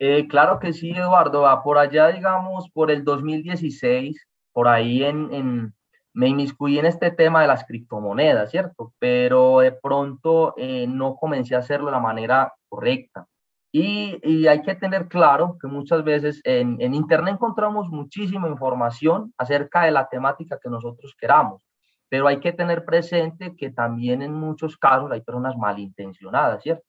Eh, 0.00 0.26
claro 0.28 0.58
que 0.58 0.72
sí, 0.72 0.90
Eduardo. 0.90 1.46
Por 1.62 1.78
allá, 1.78 2.08
digamos, 2.08 2.68
por 2.70 2.90
el 2.90 3.04
2016, 3.04 4.26
por 4.52 4.68
ahí 4.68 5.04
en, 5.04 5.74
me 6.12 6.28
inmiscuí 6.28 6.78
en 6.78 6.86
este 6.86 7.10
tema 7.12 7.42
de 7.42 7.48
las 7.48 7.64
criptomonedas, 7.64 8.50
¿cierto? 8.50 8.92
Pero 8.98 9.60
de 9.60 9.72
pronto 9.72 10.54
eh, 10.56 10.86
no 10.88 11.14
comencé 11.14 11.54
a 11.54 11.58
hacerlo 11.58 11.86
de 11.86 11.92
la 11.92 12.00
manera 12.00 12.52
correcta. 12.68 13.26
Y, 13.70 14.18
y, 14.22 14.46
hay 14.46 14.62
que 14.62 14.74
tener 14.74 15.08
claro 15.08 15.58
que 15.60 15.68
muchas 15.68 16.02
veces 16.02 16.40
en, 16.44 16.80
en, 16.80 16.94
Internet 16.94 17.34
encontramos 17.34 17.88
muchísima 17.90 18.48
información 18.48 19.34
acerca 19.36 19.82
de 19.82 19.90
la 19.90 20.08
temática 20.08 20.58
que 20.60 20.70
nosotros 20.70 21.14
queramos, 21.20 21.62
pero 22.08 22.26
hay 22.26 22.40
que 22.40 22.52
tener 22.52 22.86
presente 22.86 23.54
que 23.56 23.70
también 23.70 24.22
en 24.22 24.32
muchos 24.32 24.78
casos 24.78 25.12
hay 25.12 25.20
personas 25.20 25.54
malintencionadas, 25.58 26.62
¿cierto? 26.62 26.87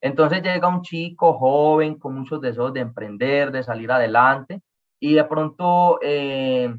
Entonces 0.00 0.42
llega 0.42 0.68
un 0.68 0.82
chico 0.82 1.34
joven 1.34 1.98
con 1.98 2.14
muchos 2.14 2.40
deseos 2.40 2.72
de 2.72 2.80
emprender, 2.80 3.52
de 3.52 3.62
salir 3.62 3.90
adelante, 3.92 4.62
y 4.98 5.14
de 5.14 5.24
pronto 5.24 5.98
eh, 6.02 6.74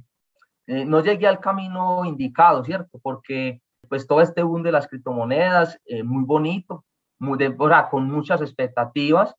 eh, 0.68 0.86
no 0.86 1.02
llegué 1.02 1.28
al 1.28 1.40
camino 1.40 2.06
indicado, 2.06 2.64
¿cierto? 2.64 3.00
Porque 3.02 3.62
pues 3.90 4.08
todo 4.08 4.22
este 4.22 4.44
boom 4.44 4.64
de 4.64 4.72
las 4.72 4.88
criptomonedas, 4.88 5.80
eh, 5.86 6.04
muy 6.04 6.24
bonito, 6.24 6.86
muy 7.20 7.38
de, 7.38 7.56
con 7.90 8.10
muchas 8.10 8.42
expectativas 8.42 9.36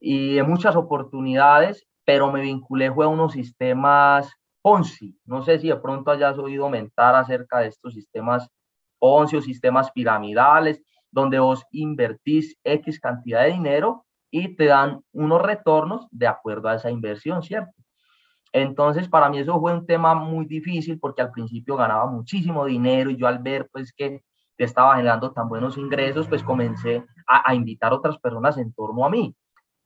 y 0.00 0.40
muchas 0.42 0.76
oportunidades, 0.76 1.86
pero 2.04 2.30
me 2.30 2.40
vinculé 2.40 2.92
fue 2.92 3.04
a 3.04 3.08
unos 3.08 3.32
sistemas 3.32 4.32
Ponzi. 4.62 5.18
No 5.24 5.42
sé 5.42 5.58
si 5.58 5.68
de 5.68 5.76
pronto 5.76 6.10
hayas 6.10 6.38
oído 6.38 6.68
mentar 6.68 7.14
acerca 7.14 7.60
de 7.60 7.68
estos 7.68 7.94
sistemas 7.94 8.48
Ponzi 8.98 9.36
o 9.36 9.42
sistemas 9.42 9.90
piramidales 9.92 10.82
donde 11.12 11.38
vos 11.38 11.64
invertís 11.70 12.58
X 12.64 12.98
cantidad 12.98 13.44
de 13.44 13.52
dinero 13.52 14.04
y 14.30 14.56
te 14.56 14.64
dan 14.64 15.02
unos 15.12 15.42
retornos 15.42 16.08
de 16.10 16.26
acuerdo 16.26 16.68
a 16.68 16.74
esa 16.74 16.90
inversión, 16.90 17.42
¿cierto? 17.42 17.72
Entonces, 18.52 19.08
para 19.08 19.28
mí 19.28 19.38
eso 19.38 19.58
fue 19.60 19.72
un 19.72 19.86
tema 19.86 20.14
muy 20.14 20.46
difícil 20.46 20.98
porque 20.98 21.22
al 21.22 21.30
principio 21.30 21.76
ganaba 21.76 22.06
muchísimo 22.06 22.64
dinero 22.66 23.10
y 23.10 23.16
yo 23.16 23.26
al 23.26 23.38
ver 23.38 23.68
pues 23.70 23.92
que, 23.92 24.22
estaba 24.58 24.94
generando 24.94 25.32
tan 25.32 25.48
buenos 25.48 25.76
ingresos, 25.76 26.28
pues 26.28 26.44
comencé 26.44 27.04
a, 27.26 27.52
invitar 27.52 27.90
a 27.90 27.96
otras 27.96 28.16
personas 28.18 28.56
en 28.58 28.72
torno 28.72 29.04
a 29.04 29.10
mí. 29.10 29.34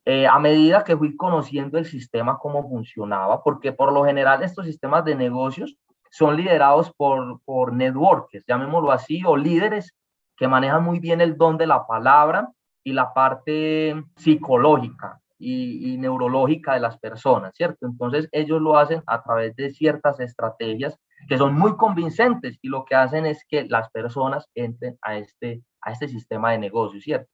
Eh, 0.04 0.26
a 0.26 0.38
medida 0.38 0.85
que 0.85 0.95
fui 0.95 1.16
conociendo 1.16 1.78
el 1.78 1.87
sistema, 1.87 2.37
cómo 2.37 2.68
funcionaba, 2.68 3.42
porque 3.42 3.73
por 3.73 3.90
lo 3.90 4.04
general 4.04 4.42
estos 4.42 4.66
sistemas 4.66 5.02
de 5.06 5.14
negocios 5.14 5.78
son 6.11 6.37
liderados 6.37 6.92
por, 6.92 7.40
por 7.47 7.73
networkers, 7.73 8.45
llamémoslo 8.47 8.92
así, 8.92 9.23
o 9.25 9.35
líderes 9.35 9.97
que 10.37 10.49
manejan 10.49 10.85
muy 10.85 11.00
bien 11.00 11.21
el 11.21 11.37
don 11.37 11.57
de 11.57 11.66
la 11.66 11.87
palabra 11.87 12.50
y 12.85 12.93
la 12.93 13.12
parte 13.12 13.95
psicológica 14.16 15.21
y, 15.38 15.97
neurológica 15.99 16.75
de 16.75 16.81
las 16.81 16.99
personas, 16.99 17.52
¿cierto? 17.55 17.87
Entonces 17.87 18.28
ellos 18.33 18.61
lo 18.61 18.78
hacen 18.78 19.02
a 19.07 19.23
través 19.23 19.55
de 19.57 19.71
ciertas 19.71 20.21
estrategias 20.21 20.99
que 21.28 21.38
son 21.38 21.55
muy 21.55 21.76
convincentes 21.76 22.59
y 22.62 22.69
lo 22.69 22.85
que 22.85 22.95
hacen 22.95 23.26
es 23.26 23.45
que 23.49 23.64
las 23.64 23.90
personas 23.90 24.49
entren 24.55 24.99
a 25.02 25.16
este, 25.16 25.62
a 25.81 25.93
este 25.93 26.09
sistema 26.09 26.52
de 26.52 26.59
negocio, 26.59 27.00
¿cierto? 27.00 27.28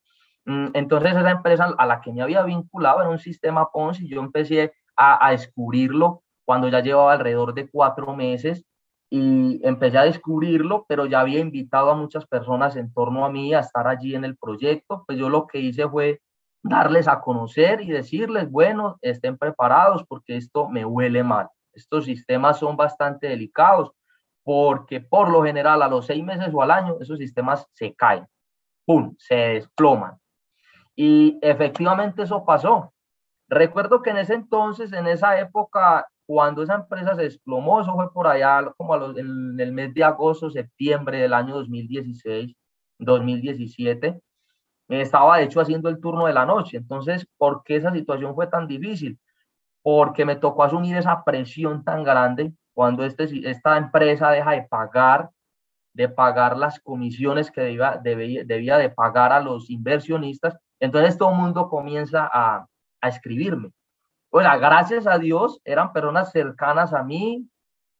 Mm, 0.44 0.68
entonces 0.74 1.12
esa 1.12 1.30
empresa 1.30 1.74
a 1.76 1.86
la 1.86 2.00
que 2.00 2.12
me 2.12 2.22
había 2.22 2.42
vinculado 2.42 3.00
era 3.00 3.10
un 3.10 3.18
sistema 3.18 3.70
Ponzi, 3.70 4.08
yo 4.08 4.20
empecé 4.20 4.72
a, 4.96 5.26
a 5.26 5.30
descubrirlo 5.32 6.22
cuando 6.44 6.68
ya 6.68 6.80
llevaba 6.80 7.12
alrededor 7.12 7.54
de 7.54 7.68
cuatro 7.70 8.14
meses 8.16 8.64
y 9.14 9.60
empecé 9.62 9.98
a 9.98 10.04
descubrirlo, 10.04 10.86
pero 10.88 11.04
ya 11.04 11.20
había 11.20 11.38
invitado 11.38 11.90
a 11.90 11.94
muchas 11.94 12.24
personas 12.24 12.76
en 12.76 12.90
torno 12.94 13.26
a 13.26 13.30
mí 13.30 13.52
a 13.52 13.60
estar 13.60 13.86
allí 13.86 14.14
en 14.14 14.24
el 14.24 14.38
proyecto, 14.38 15.04
pues 15.06 15.18
yo 15.18 15.28
lo 15.28 15.46
que 15.46 15.58
hice 15.58 15.86
fue 15.86 16.22
darles 16.62 17.06
a 17.08 17.20
conocer 17.20 17.82
y 17.82 17.90
decirles, 17.90 18.50
bueno, 18.50 18.96
estén 19.02 19.36
preparados 19.36 20.02
porque 20.08 20.38
esto 20.38 20.66
me 20.66 20.86
huele 20.86 21.22
mal. 21.22 21.50
Estos 21.74 22.06
sistemas 22.06 22.58
son 22.58 22.74
bastante 22.74 23.28
delicados 23.28 23.92
porque 24.44 25.02
por 25.02 25.30
lo 25.30 25.42
general 25.42 25.82
a 25.82 25.88
los 25.88 26.06
seis 26.06 26.24
meses 26.24 26.48
o 26.50 26.62
al 26.62 26.70
año 26.70 26.96
esos 26.98 27.18
sistemas 27.18 27.66
se 27.74 27.94
caen, 27.94 28.26
¡pum!, 28.86 29.14
se 29.18 29.34
desploman. 29.34 30.16
Y 30.96 31.38
efectivamente 31.42 32.22
eso 32.22 32.46
pasó. 32.46 32.94
Recuerdo 33.46 34.00
que 34.00 34.08
en 34.08 34.16
ese 34.16 34.32
entonces, 34.32 34.90
en 34.94 35.06
esa 35.06 35.38
época, 35.38 36.08
cuando 36.32 36.62
esa 36.62 36.76
empresa 36.76 37.14
se 37.14 37.24
desplomó, 37.24 37.82
eso 37.82 37.92
fue 37.92 38.10
por 38.10 38.26
allá 38.26 38.72
como 38.78 38.96
en 39.18 39.60
el 39.60 39.70
mes 39.70 39.92
de 39.92 40.02
agosto, 40.02 40.50
septiembre 40.50 41.18
del 41.18 41.34
año 41.34 41.54
2016, 41.56 42.54
2017, 42.98 44.18
estaba 44.88 45.36
de 45.36 45.44
hecho 45.44 45.60
haciendo 45.60 45.90
el 45.90 46.00
turno 46.00 46.26
de 46.26 46.32
la 46.32 46.46
noche. 46.46 46.78
Entonces, 46.78 47.26
¿por 47.36 47.62
qué 47.64 47.76
esa 47.76 47.92
situación 47.92 48.34
fue 48.34 48.46
tan 48.46 48.66
difícil? 48.66 49.18
Porque 49.82 50.24
me 50.24 50.36
tocó 50.36 50.64
asumir 50.64 50.96
esa 50.96 51.22
presión 51.22 51.84
tan 51.84 52.02
grande 52.02 52.54
cuando 52.72 53.04
este, 53.04 53.28
esta 53.50 53.76
empresa 53.76 54.30
deja 54.30 54.52
de 54.52 54.62
pagar, 54.62 55.28
de 55.92 56.08
pagar 56.08 56.56
las 56.56 56.80
comisiones 56.80 57.50
que 57.50 57.60
debía, 57.60 58.00
debía, 58.02 58.42
debía 58.46 58.78
de 58.78 58.88
pagar 58.88 59.32
a 59.34 59.40
los 59.40 59.68
inversionistas. 59.68 60.56
Entonces 60.80 61.18
todo 61.18 61.32
el 61.32 61.36
mundo 61.36 61.68
comienza 61.68 62.26
a, 62.32 62.66
a 63.02 63.08
escribirme 63.08 63.70
sea, 64.40 64.56
gracias 64.56 65.06
a 65.06 65.18
Dios 65.18 65.60
eran 65.64 65.92
personas 65.92 66.32
cercanas 66.32 66.94
a 66.94 67.02
mí 67.02 67.46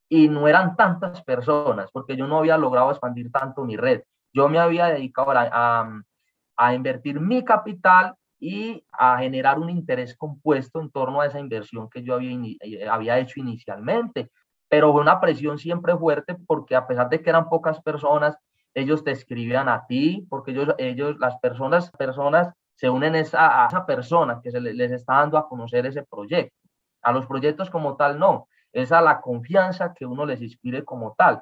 y 0.09 0.29
no 0.29 0.49
eran 0.49 0.77
tantas 0.77 1.23
personas, 1.23 1.91
porque 1.93 2.17
yo 2.17 2.27
no 2.27 2.39
había 2.39 2.57
logrado 2.57 2.91
expandir 2.91 3.31
tanto 3.31 3.65
mi 3.65 3.77
red. 3.77 4.03
Yo 4.33 4.49
me 4.49 4.59
había 4.59 4.87
dedicado 4.87 5.33
a, 5.35 6.75
invertir 6.75 7.21
mi 7.21 7.45
capital 7.45 8.15
y 8.39 8.85
a 8.93 9.19
generar 9.19 9.59
un 9.59 9.69
interés 9.71 10.17
compuesto 10.17 10.81
en 10.81 10.91
torno 10.91 11.21
a 11.21 11.27
esa 11.27 11.39
inversión 11.39 11.89
que 11.91 12.03
yo 12.03 12.15
había, 12.15 12.33
eh, 12.61 12.89
había 12.89 13.19
hecho 13.19 13.41
inicialmente. 13.41 14.31
Pero 14.69 14.93
fue 14.93 15.03
una 15.03 15.21
presión 15.21 15.59
siempre 15.59 15.97
fuerte 15.97 16.35
porque 16.47 16.77
a 16.77 16.87
pesar 16.87 17.09
de 17.09 17.21
que 17.21 17.31
eran 17.31 17.49
pocas 17.49 17.81
personas, 17.83 18.37
ellos 18.75 19.05
te 19.05 19.11
escribían 19.11 19.69
a 19.69 19.87
ti, 19.87 20.27
porque 20.31 20.53
ellos, 20.53 20.75
ellos 20.79 21.19
las 21.19 21.39
personas, 21.41 21.91
personas 21.91 22.55
se 22.83 22.91
unen 22.91 23.15
esa, 23.15 23.63
a 23.63 23.69
esa 23.69 23.87
persona 23.87 24.41
que 24.43 24.51
se 24.51 24.61
les 24.61 24.91
está 24.91 25.19
dando 25.19 25.39
a 25.39 25.49
conocer 25.49 25.87
ese 25.87 26.03
proyecto. 26.03 26.57
A 27.03 27.13
los 27.13 27.27
proyectos 27.27 27.71
como 27.71 27.95
tal 27.95 28.19
no, 28.19 28.49
es 28.73 28.91
a 28.91 29.01
la 29.01 29.21
confianza 29.21 29.95
que 29.95 30.05
uno 30.05 30.27
les 30.27 30.43
inspire 30.43 30.85
como 30.85 31.15
tal. 31.17 31.41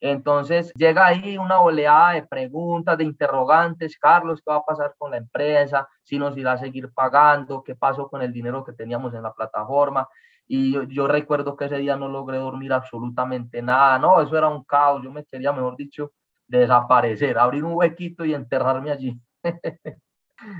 Entonces 0.00 0.72
llega 0.76 1.04
ahí 1.04 1.36
una 1.36 1.60
oleada 1.60 2.12
de 2.12 2.22
preguntas, 2.28 2.96
de 2.96 3.02
interrogantes, 3.02 3.98
Carlos, 3.98 4.40
¿qué 4.40 4.52
va 4.52 4.58
a 4.58 4.64
pasar 4.64 4.94
con 4.96 5.10
la 5.10 5.16
empresa? 5.16 5.88
¿Si 6.04 6.16
nos 6.16 6.38
irá 6.38 6.52
a 6.52 6.58
seguir 6.58 6.92
pagando? 6.92 7.64
¿Qué 7.64 7.74
pasó 7.74 8.06
con 8.08 8.22
el 8.22 8.32
dinero 8.32 8.62
que 8.64 8.72
teníamos 8.72 9.12
en 9.14 9.24
la 9.24 9.32
plataforma? 9.32 10.06
Y 10.46 10.74
yo, 10.74 10.84
yo 10.84 11.08
recuerdo 11.08 11.56
que 11.56 11.64
ese 11.64 11.78
día 11.78 11.96
no 11.96 12.06
logré 12.06 12.38
dormir 12.38 12.72
absolutamente 12.72 13.62
nada, 13.62 13.98
no, 13.98 14.20
eso 14.20 14.38
era 14.38 14.46
un 14.48 14.62
caos, 14.62 15.02
yo 15.02 15.10
me 15.10 15.24
quería, 15.24 15.52
mejor 15.52 15.76
dicho, 15.76 16.12
desaparecer, 16.46 17.36
abrir 17.36 17.64
un 17.64 17.72
huequito 17.74 18.24
y 18.24 18.32
enterrarme 18.32 18.92
allí. 18.92 19.20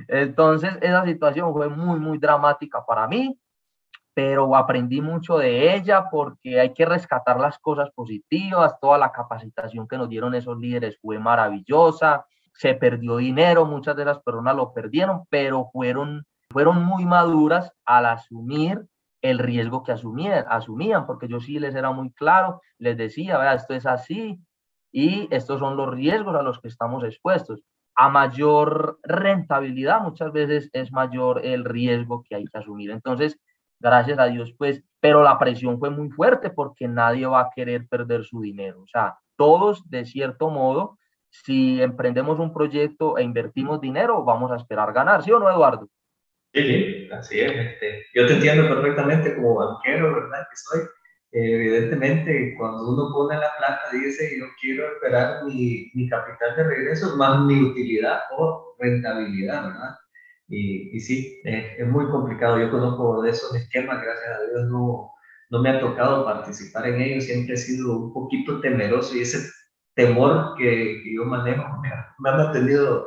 Entonces, 0.08 0.76
esa 0.80 1.04
situación 1.04 1.52
fue 1.52 1.68
muy, 1.68 1.98
muy 2.00 2.18
dramática 2.18 2.84
para 2.84 3.06
mí, 3.06 3.38
pero 4.14 4.56
aprendí 4.56 5.00
mucho 5.00 5.38
de 5.38 5.74
ella 5.74 6.08
porque 6.10 6.58
hay 6.58 6.74
que 6.74 6.84
rescatar 6.84 7.38
las 7.38 7.58
cosas 7.58 7.90
positivas, 7.94 8.78
toda 8.80 8.98
la 8.98 9.12
capacitación 9.12 9.86
que 9.86 9.96
nos 9.96 10.08
dieron 10.08 10.34
esos 10.34 10.58
líderes 10.58 10.98
fue 11.00 11.18
maravillosa, 11.18 12.26
se 12.52 12.74
perdió 12.74 13.18
dinero, 13.18 13.64
muchas 13.64 13.94
de 13.94 14.04
las 14.04 14.18
personas 14.20 14.56
lo 14.56 14.72
perdieron, 14.72 15.22
pero 15.30 15.70
fueron, 15.72 16.24
fueron 16.50 16.84
muy 16.84 17.04
maduras 17.04 17.72
al 17.84 18.06
asumir 18.06 18.84
el 19.22 19.38
riesgo 19.38 19.84
que 19.84 19.92
asumían, 19.92 20.44
asumían, 20.48 21.06
porque 21.06 21.28
yo 21.28 21.38
sí 21.38 21.60
les 21.60 21.74
era 21.76 21.92
muy 21.92 22.10
claro, 22.12 22.60
les 22.78 22.96
decía, 22.96 23.38
vea, 23.38 23.54
esto 23.54 23.74
es 23.74 23.86
así 23.86 24.40
y 24.90 25.28
estos 25.30 25.60
son 25.60 25.76
los 25.76 25.90
riesgos 25.90 26.34
a 26.34 26.42
los 26.42 26.60
que 26.60 26.68
estamos 26.68 27.04
expuestos 27.04 27.60
a 28.00 28.08
mayor 28.08 29.00
rentabilidad, 29.02 30.00
muchas 30.00 30.32
veces 30.32 30.70
es 30.72 30.92
mayor 30.92 31.44
el 31.44 31.64
riesgo 31.64 32.22
que 32.22 32.36
hay 32.36 32.44
que 32.44 32.58
asumir. 32.58 32.92
Entonces, 32.92 33.40
gracias 33.80 34.20
a 34.20 34.26
Dios, 34.26 34.54
pues, 34.56 34.84
pero 35.00 35.24
la 35.24 35.36
presión 35.36 35.80
fue 35.80 35.90
muy 35.90 36.08
fuerte 36.10 36.50
porque 36.50 36.86
nadie 36.86 37.26
va 37.26 37.40
a 37.40 37.50
querer 37.52 37.88
perder 37.88 38.24
su 38.24 38.40
dinero. 38.40 38.82
O 38.82 38.86
sea, 38.86 39.18
todos, 39.34 39.82
de 39.90 40.04
cierto 40.04 40.48
modo, 40.48 40.96
si 41.30 41.82
emprendemos 41.82 42.38
un 42.38 42.52
proyecto 42.52 43.18
e 43.18 43.24
invertimos 43.24 43.80
dinero, 43.80 44.22
vamos 44.24 44.52
a 44.52 44.56
esperar 44.56 44.92
ganar, 44.92 45.24
¿sí 45.24 45.32
o 45.32 45.40
no, 45.40 45.50
Eduardo? 45.50 45.88
Sí, 46.54 46.62
sí, 46.62 47.08
así 47.10 47.40
es. 47.40 47.50
Este, 47.50 48.06
yo 48.14 48.28
te 48.28 48.34
entiendo 48.34 48.68
perfectamente 48.68 49.34
como 49.34 49.56
banquero, 49.56 50.14
¿verdad? 50.14 50.46
Que 50.48 50.56
soy 50.56 50.80
evidentemente, 51.32 52.54
cuando 52.56 52.92
uno 52.92 53.12
pone 53.12 53.36
la 53.36 53.50
plata, 53.58 53.82
dice, 53.92 54.38
yo 54.38 54.46
quiero 54.60 54.92
esperar 54.92 55.44
mi, 55.44 55.90
mi 55.94 56.08
capital 56.08 56.56
de 56.56 56.64
regreso 56.64 57.16
más 57.16 57.44
mi 57.44 57.62
utilidad 57.62 58.20
o 58.36 58.74
rentabilidad, 58.78 59.68
¿verdad? 59.68 59.96
Y, 60.48 60.96
y 60.96 61.00
sí, 61.00 61.40
es, 61.44 61.78
es, 61.78 61.88
muy 61.88 62.08
complicado. 62.10 62.58
Yo 62.58 62.70
conozco 62.70 63.22
de 63.22 63.30
esos 63.30 63.54
esquemas, 63.54 64.02
gracias 64.02 64.28
a 64.30 64.42
Dios 64.50 64.70
no, 64.70 65.12
no 65.50 65.62
me 65.62 65.70
ha 65.70 65.80
tocado 65.80 66.24
participar 66.24 66.86
en 66.86 67.00
ellos. 67.00 67.24
Siempre 67.24 67.54
he 67.54 67.58
sido 67.58 67.98
un 67.98 68.12
poquito 68.12 68.60
temeroso 68.60 69.14
y 69.14 69.20
ese 69.20 69.50
temor 69.94 70.54
que, 70.56 71.02
que 71.04 71.14
yo 71.14 71.24
manejo 71.24 71.64
me 71.82 71.88
ha, 71.88 72.14
me 72.20 72.30
ha 72.30 72.36
mantenido 72.36 73.06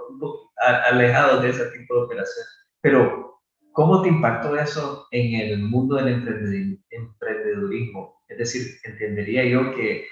alejado 0.89 1.41
de 1.41 1.49
ese 1.49 1.65
tipo 1.71 1.95
de 1.95 2.01
operaciones. 2.01 2.69
Pero 2.81 3.30
¿Cómo 3.73 4.01
te 4.01 4.09
impactó 4.09 4.57
eso 4.57 5.07
en 5.11 5.39
el 5.39 5.59
mundo 5.59 5.95
del 5.95 6.09
emprendedurismo? 6.09 8.21
Es 8.27 8.37
decir, 8.37 8.67
entendería 8.83 9.45
yo 9.45 9.73
que 9.73 10.07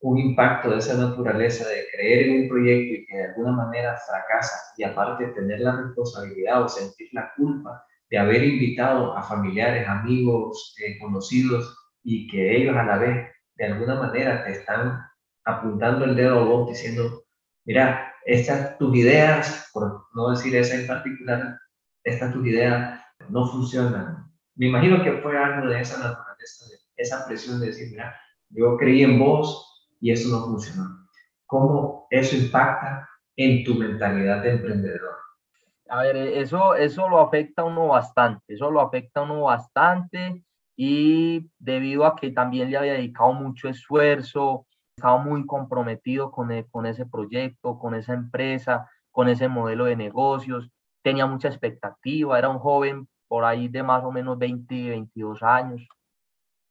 un 0.00 0.18
impacto 0.18 0.70
de 0.70 0.78
esa 0.78 0.96
naturaleza 0.96 1.68
de 1.68 1.86
creer 1.92 2.28
en 2.28 2.42
un 2.42 2.48
proyecto 2.48 2.94
y 2.94 3.06
que 3.06 3.16
de 3.16 3.24
alguna 3.24 3.52
manera 3.52 3.96
fracasa 3.96 4.56
y 4.76 4.84
aparte 4.84 5.26
tener 5.28 5.60
la 5.60 5.76
responsabilidad 5.76 6.62
o 6.62 6.68
sentir 6.68 7.08
la 7.12 7.32
culpa 7.36 7.84
de 8.10 8.18
haber 8.18 8.44
invitado 8.44 9.16
a 9.16 9.22
familiares, 9.22 9.88
amigos, 9.88 10.76
eh, 10.84 10.98
conocidos 10.98 11.76
y 12.02 12.28
que 12.28 12.56
ellos 12.56 12.76
a 12.76 12.84
la 12.84 12.98
vez 12.98 13.28
de 13.56 13.64
alguna 13.64 13.94
manera 13.94 14.44
te 14.44 14.52
están 14.52 15.00
apuntando 15.44 16.04
el 16.04 16.16
dedo 16.16 16.40
a 16.40 16.44
vos 16.44 16.68
diciendo, 16.68 17.24
mira, 17.64 18.12
estas 18.24 18.76
tus 18.78 18.96
ideas, 18.96 19.70
por 19.72 20.06
no 20.14 20.30
decir 20.30 20.54
esa 20.56 20.74
en 20.74 20.86
particular, 20.86 21.58
estas 22.04 22.32
tus 22.32 22.46
ideas 22.46 23.00
no 23.28 23.46
funcionan. 23.46 24.30
Me 24.54 24.66
imagino 24.66 25.02
que 25.02 25.12
fue 25.18 25.36
algo 25.36 25.68
de 25.68 25.80
esa 25.80 25.98
naturaleza, 25.98 26.66
esa 26.96 27.26
presión 27.26 27.60
de 27.60 27.66
decir, 27.66 27.90
mira, 27.90 28.14
yo 28.50 28.76
creí 28.76 29.02
en 29.02 29.18
vos 29.18 29.88
y 30.00 30.10
eso 30.10 30.28
no 30.28 30.44
funcionó. 30.44 31.08
¿Cómo 31.46 32.06
eso 32.10 32.36
impacta 32.36 33.08
en 33.36 33.64
tu 33.64 33.74
mentalidad 33.74 34.42
de 34.42 34.52
emprendedor? 34.52 35.16
A 35.88 36.02
ver, 36.02 36.16
eso, 36.16 36.74
eso 36.74 37.08
lo 37.08 37.20
afecta 37.20 37.62
a 37.62 37.64
uno 37.66 37.88
bastante, 37.88 38.54
eso 38.54 38.70
lo 38.70 38.80
afecta 38.80 39.20
a 39.20 39.24
uno 39.24 39.42
bastante 39.42 40.42
y 40.76 41.50
debido 41.58 42.06
a 42.06 42.16
que 42.16 42.30
también 42.30 42.70
le 42.70 42.78
había 42.78 42.94
dedicado 42.94 43.32
mucho 43.34 43.68
esfuerzo, 43.68 44.66
estaba 44.96 45.18
muy 45.18 45.46
comprometido 45.46 46.30
con, 46.30 46.50
e, 46.50 46.66
con 46.70 46.86
ese 46.86 47.06
proyecto, 47.06 47.78
con 47.78 47.94
esa 47.94 48.14
empresa, 48.14 48.88
con 49.10 49.28
ese 49.28 49.48
modelo 49.48 49.84
de 49.84 49.96
negocios, 49.96 50.70
tenía 51.02 51.26
mucha 51.26 51.48
expectativa, 51.48 52.38
era 52.38 52.48
un 52.48 52.58
joven 52.58 53.08
por 53.28 53.44
ahí 53.44 53.68
de 53.68 53.82
más 53.82 54.04
o 54.04 54.12
menos 54.12 54.38
20, 54.38 54.90
22 54.90 55.42
años, 55.42 55.86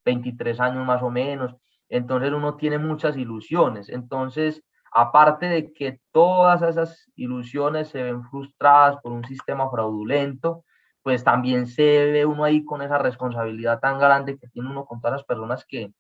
23 0.05 0.59
años 0.59 0.85
más 0.85 1.01
o 1.01 1.09
menos, 1.09 1.55
entonces 1.89 2.31
uno 2.31 2.55
tiene 2.55 2.77
muchas 2.77 3.17
ilusiones, 3.17 3.89
entonces 3.89 4.63
aparte 4.91 5.47
de 5.47 5.73
que 5.73 5.99
todas 6.11 6.61
esas 6.61 7.09
ilusiones 7.15 7.89
se 7.89 8.03
ven 8.03 8.23
frustradas 8.25 8.97
por 9.01 9.11
un 9.11 9.23
sistema 9.25 9.69
fraudulento, 9.69 10.65
pues 11.01 11.23
también 11.23 11.67
se 11.67 12.11
ve 12.11 12.25
uno 12.25 12.43
ahí 12.43 12.63
con 12.63 12.81
esa 12.81 12.97
responsabilidad 12.97 13.79
tan 13.79 13.99
grande 13.99 14.37
que 14.37 14.47
tiene 14.49 14.69
uno 14.69 14.85
con 14.85 15.01
todas 15.01 15.17
las 15.19 15.25
personas 15.25 15.65
que, 15.65 15.91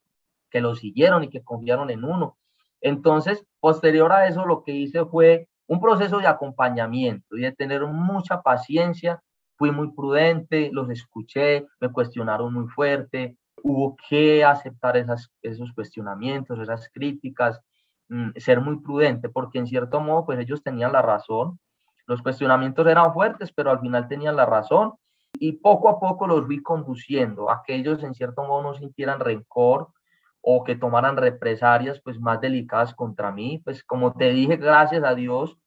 que 0.49 0.61
lo 0.61 0.75
siguieron 0.75 1.23
y 1.23 1.29
que 1.29 1.43
confiaron 1.43 1.89
en 1.89 2.03
uno. 2.03 2.37
Entonces, 2.81 3.45
posterior 3.59 4.11
a 4.11 4.27
eso, 4.27 4.45
lo 4.45 4.63
que 4.63 4.73
hice 4.73 5.05
fue 5.05 5.47
un 5.71 5.79
proceso 5.79 6.19
de 6.19 6.27
acompañamiento 6.27 7.37
y 7.37 7.43
de 7.43 7.53
tener 7.53 7.85
mucha 7.85 8.41
paciencia. 8.41 9.23
Fui 9.55 9.71
muy 9.71 9.93
prudente, 9.93 10.69
los 10.73 10.89
escuché, 10.89 11.65
me 11.79 11.89
cuestionaron 11.89 12.53
muy 12.53 12.67
fuerte, 12.67 13.37
hubo 13.63 13.95
que 14.09 14.43
aceptar 14.43 14.97
esos 14.97 15.73
cuestionamientos, 15.73 16.59
esas 16.59 16.89
críticas, 16.89 17.61
mm, 18.09 18.31
ser 18.35 18.59
muy 18.59 18.81
prudente, 18.81 19.29
porque 19.29 19.59
en 19.59 19.67
cierto 19.67 20.01
modo, 20.01 20.25
pues 20.25 20.39
ellos 20.39 20.61
tenían 20.61 20.91
la 20.91 21.01
razón. 21.01 21.57
Los 22.05 22.21
cuestionamientos 22.21 22.85
eran 22.85 23.13
fuertes, 23.13 23.53
pero 23.53 23.71
al 23.71 23.79
final 23.79 24.09
tenían 24.09 24.35
la 24.35 24.45
razón 24.45 24.95
y 25.39 25.53
poco 25.53 25.87
a 25.87 26.01
poco 26.01 26.27
los 26.27 26.49
vi 26.49 26.61
conduciendo 26.61 27.49
a 27.49 27.63
que 27.65 27.75
ellos 27.75 28.03
en 28.03 28.13
cierto 28.13 28.43
modo 28.43 28.61
no 28.61 28.73
sintieran 28.73 29.21
rencor 29.21 29.87
o 30.41 30.63
que 30.63 30.75
tomaran 30.75 31.17
represalias 31.17 32.01
pues 32.01 32.19
más 32.19 32.41
delicadas 32.41 32.93
contra 32.93 33.31
mí. 33.31 33.61
Pues 33.63 33.83
como 33.83 34.13
te 34.13 34.31
dije, 34.31 34.57
gracias 34.57 35.03
a 35.03 35.15
Dios, 35.15 35.57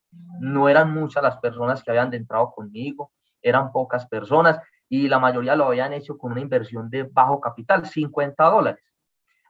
no 0.41 0.69
eran 0.69 0.93
muchas 0.93 1.23
las 1.23 1.39
personas 1.39 1.83
que 1.83 1.91
habían 1.91 2.13
entrado 2.13 2.53
conmigo, 2.53 3.13
eran 3.43 3.73
pocas 3.73 4.07
personas 4.07 4.61
y 4.89 5.09
la 5.09 5.19
mayoría 5.19 5.57
lo 5.57 5.67
habían 5.67 5.93
hecho 5.93 6.19
con 6.19 6.33
una 6.33 6.41
inversión 6.41 6.91
de 6.91 7.05
bajo 7.05 7.41
capital, 7.41 7.87
50 7.87 8.45
dólares. 8.45 8.85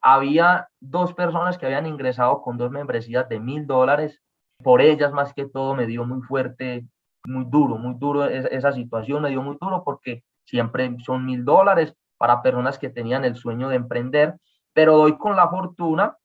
Había 0.01 0.69
dos 0.81 1.15
personas 1.15 1.57
que 1.57 1.67
habían 1.67 1.87
ingresado 1.87 2.43
con 2.43 2.59
dos 2.59 2.71
membresías 2.71 3.29
de 3.29 3.41
mil 3.41 3.67
dólares. 3.67 4.21
Por 4.63 4.81
ellas, 4.81 5.13
más 5.13 5.33
que 5.33 5.47
todo, 5.47 5.75
me 5.75 5.87
dio 5.87 6.05
muy 6.05 6.21
fuerte, 6.23 6.87
muy 7.27 7.47
duro, 7.49 7.77
muy 7.77 7.95
duro 7.99 8.27
esa 8.27 8.73
situación, 8.73 9.23
me 9.23 9.31
dio 9.31 9.43
muy 9.43 9.57
duro 9.61 9.83
porque 9.85 10.23
siempre 10.45 10.95
son 11.05 11.25
mil 11.25 11.45
dólares 11.45 11.95
para 12.19 12.43
personas 12.43 12.79
que 12.79 12.91
tenían 12.91 13.25
el 13.25 13.37
sueño 13.37 13.69
de 13.69 13.77
emprender, 13.77 14.37
pero 14.75 14.99
doy 14.99 15.17
con 15.17 15.37
la 15.37 15.49
fortuna 15.49 16.17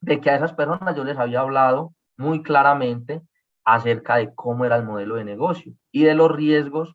de 0.00 0.20
que 0.20 0.30
a 0.30 0.36
esas 0.36 0.54
personas 0.54 0.96
yo 0.96 1.04
les 1.04 1.18
había 1.18 1.40
hablado 1.40 1.92
muy 2.16 2.42
claramente 2.42 3.20
acerca 3.64 4.16
de 4.16 4.34
cómo 4.34 4.64
era 4.64 4.76
el 4.76 4.84
modelo 4.84 5.16
de 5.16 5.24
negocio 5.24 5.74
y 5.92 6.04
de 6.04 6.14
los 6.14 6.30
riesgos 6.30 6.94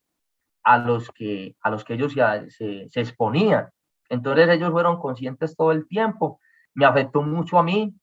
a 0.63 0.79
los 0.79 1.11
que, 1.11 1.55
a 1.61 1.69
los 1.69 1.85
que 1.85 1.93
ellos 1.93 2.13
se, 2.13 2.89
se, 2.89 2.99
exponían. 2.99 3.69
Entonces 4.09 4.49
ellos 4.49 4.71
fueron 4.71 4.99
conscientes 4.99 5.55
todo 5.55 5.71
el 5.71 5.87
tiempo. 5.87 6.39
Me 6.73 6.85
afectó 6.85 7.21
mucho 7.21 7.59
a 7.59 7.63
mí, 7.63 7.93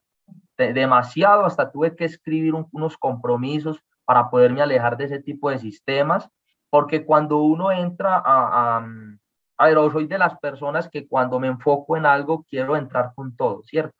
demasiado, 0.56 1.44
hasta 1.44 1.72
tuve 1.72 1.96
que 1.96 2.04
escribir 2.04 2.54
unos 2.54 2.96
compromisos 2.96 3.82
para 4.04 4.30
poderme 4.30 4.62
alejar 4.62 4.96
de 4.96 5.04
ese 5.04 5.20
tipo 5.20 5.50
de 5.50 5.58
sistemas, 5.58 6.28
porque 6.70 7.04
cuando 7.04 7.38
uno 7.38 7.72
entra 7.72 8.22
a, 8.24 8.86
a 9.58 9.66
ver, 9.66 9.76
soy 9.92 10.06
de 10.06 10.18
las 10.18 10.38
personas 10.38 10.88
que 10.88 11.06
cuando 11.06 11.38
me 11.38 11.48
enfoco 11.48 11.96
en 11.96 12.06
algo 12.06 12.44
quiero 12.48 12.76
entrar 12.76 13.12
con 13.14 13.36
todo, 13.36 13.62
¿cierto? 13.64 13.96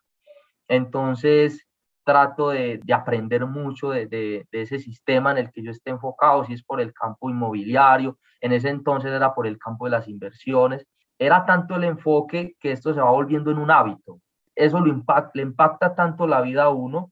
Entonces, 0.67 1.67
trato 2.03 2.49
de, 2.49 2.81
aprender 2.93 3.45
mucho 3.45 3.91
de, 3.91 4.45
ese 4.51 4.79
sistema 4.79 5.31
en 5.31 5.37
el 5.37 5.51
que 5.51 5.63
yo 5.63 5.71
esté 5.71 5.91
enfocado, 5.91 6.45
si 6.45 6.53
es 6.53 6.63
por 6.63 6.81
el 6.81 6.93
campo 6.93 7.29
inmobiliario, 7.29 8.17
en 8.41 8.53
ese 8.53 8.69
entonces 8.69 9.11
era 9.11 9.33
por 9.33 9.47
el 9.47 9.57
campo 9.57 9.85
de 9.85 9.91
las 9.91 10.07
inversiones. 10.07 10.85
Era 11.17 11.45
tanto 11.45 11.75
el 11.75 11.85
enfoque 11.85 12.55
que 12.59 12.71
esto 12.71 12.93
se 12.93 12.99
va 12.99 13.11
volviendo 13.11 13.51
en 13.51 13.59
un 13.59 13.71
hábito. 13.71 14.19
Eso 14.55 14.79
lo 14.79 14.89
impacta, 14.89 15.31
le 15.35 15.43
impacta 15.43 15.95
tanto 15.95 16.27
la 16.27 16.41
vida 16.41 16.63
a 16.63 16.69
uno 16.69 17.11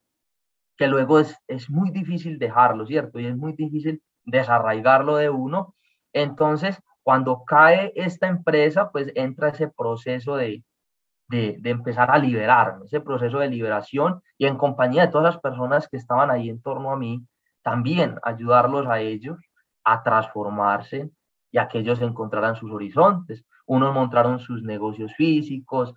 que 0.77 0.88
luego 0.88 1.19
es, 1.19 1.38
es 1.47 1.69
muy 1.69 1.91
difícil 1.91 2.39
dejarlo, 2.39 2.86
¿cierto? 2.88 3.19
Y 3.19 3.27
es 3.27 3.38
muy 3.38 3.54
difícil 3.54 4.01
desarraigarlo 4.23 5.15
de 5.17 5.30
uno. 5.30 5.75
Entonces, 6.13 6.82
cuando 7.03 7.43
cae 7.45 7.91
esta 7.95 8.27
empresa, 8.27 8.91
pues 8.91 9.11
entra 9.15 9.49
ese 9.49 9.67
proceso 9.69 10.35
de, 10.35 10.63
de, 11.31 11.69
empezar 11.69 12.11
a 12.11 12.17
liberarme, 12.17 12.85
ese 12.85 12.99
proceso 12.99 13.39
de 13.39 13.49
liberación 13.49 14.21
y 14.37 14.45
en 14.45 14.57
compañía 14.57 15.05
de 15.05 15.11
todas 15.11 15.33
las 15.33 15.41
personas 15.41 15.87
que 15.87 15.97
estaban 15.97 16.29
ahí 16.29 16.49
en 16.49 16.61
torno 16.61 16.91
a 16.91 16.97
mí, 16.97 17.25
también 17.63 18.17
ayudarlos 18.23 18.87
a 18.87 18.99
ellos 18.99 19.37
a 19.83 20.03
transformarse 20.03 21.09
y 21.51 21.57
a 21.57 21.67
que 21.67 21.79
ellos 21.79 22.01
encontraran 22.01 22.55
sus 22.55 22.71
horizontes. 22.71 23.45
Unos 23.65 23.93
montaron 23.93 24.39
sus 24.39 24.61
negocios 24.63 25.13
físicos, 25.15 25.93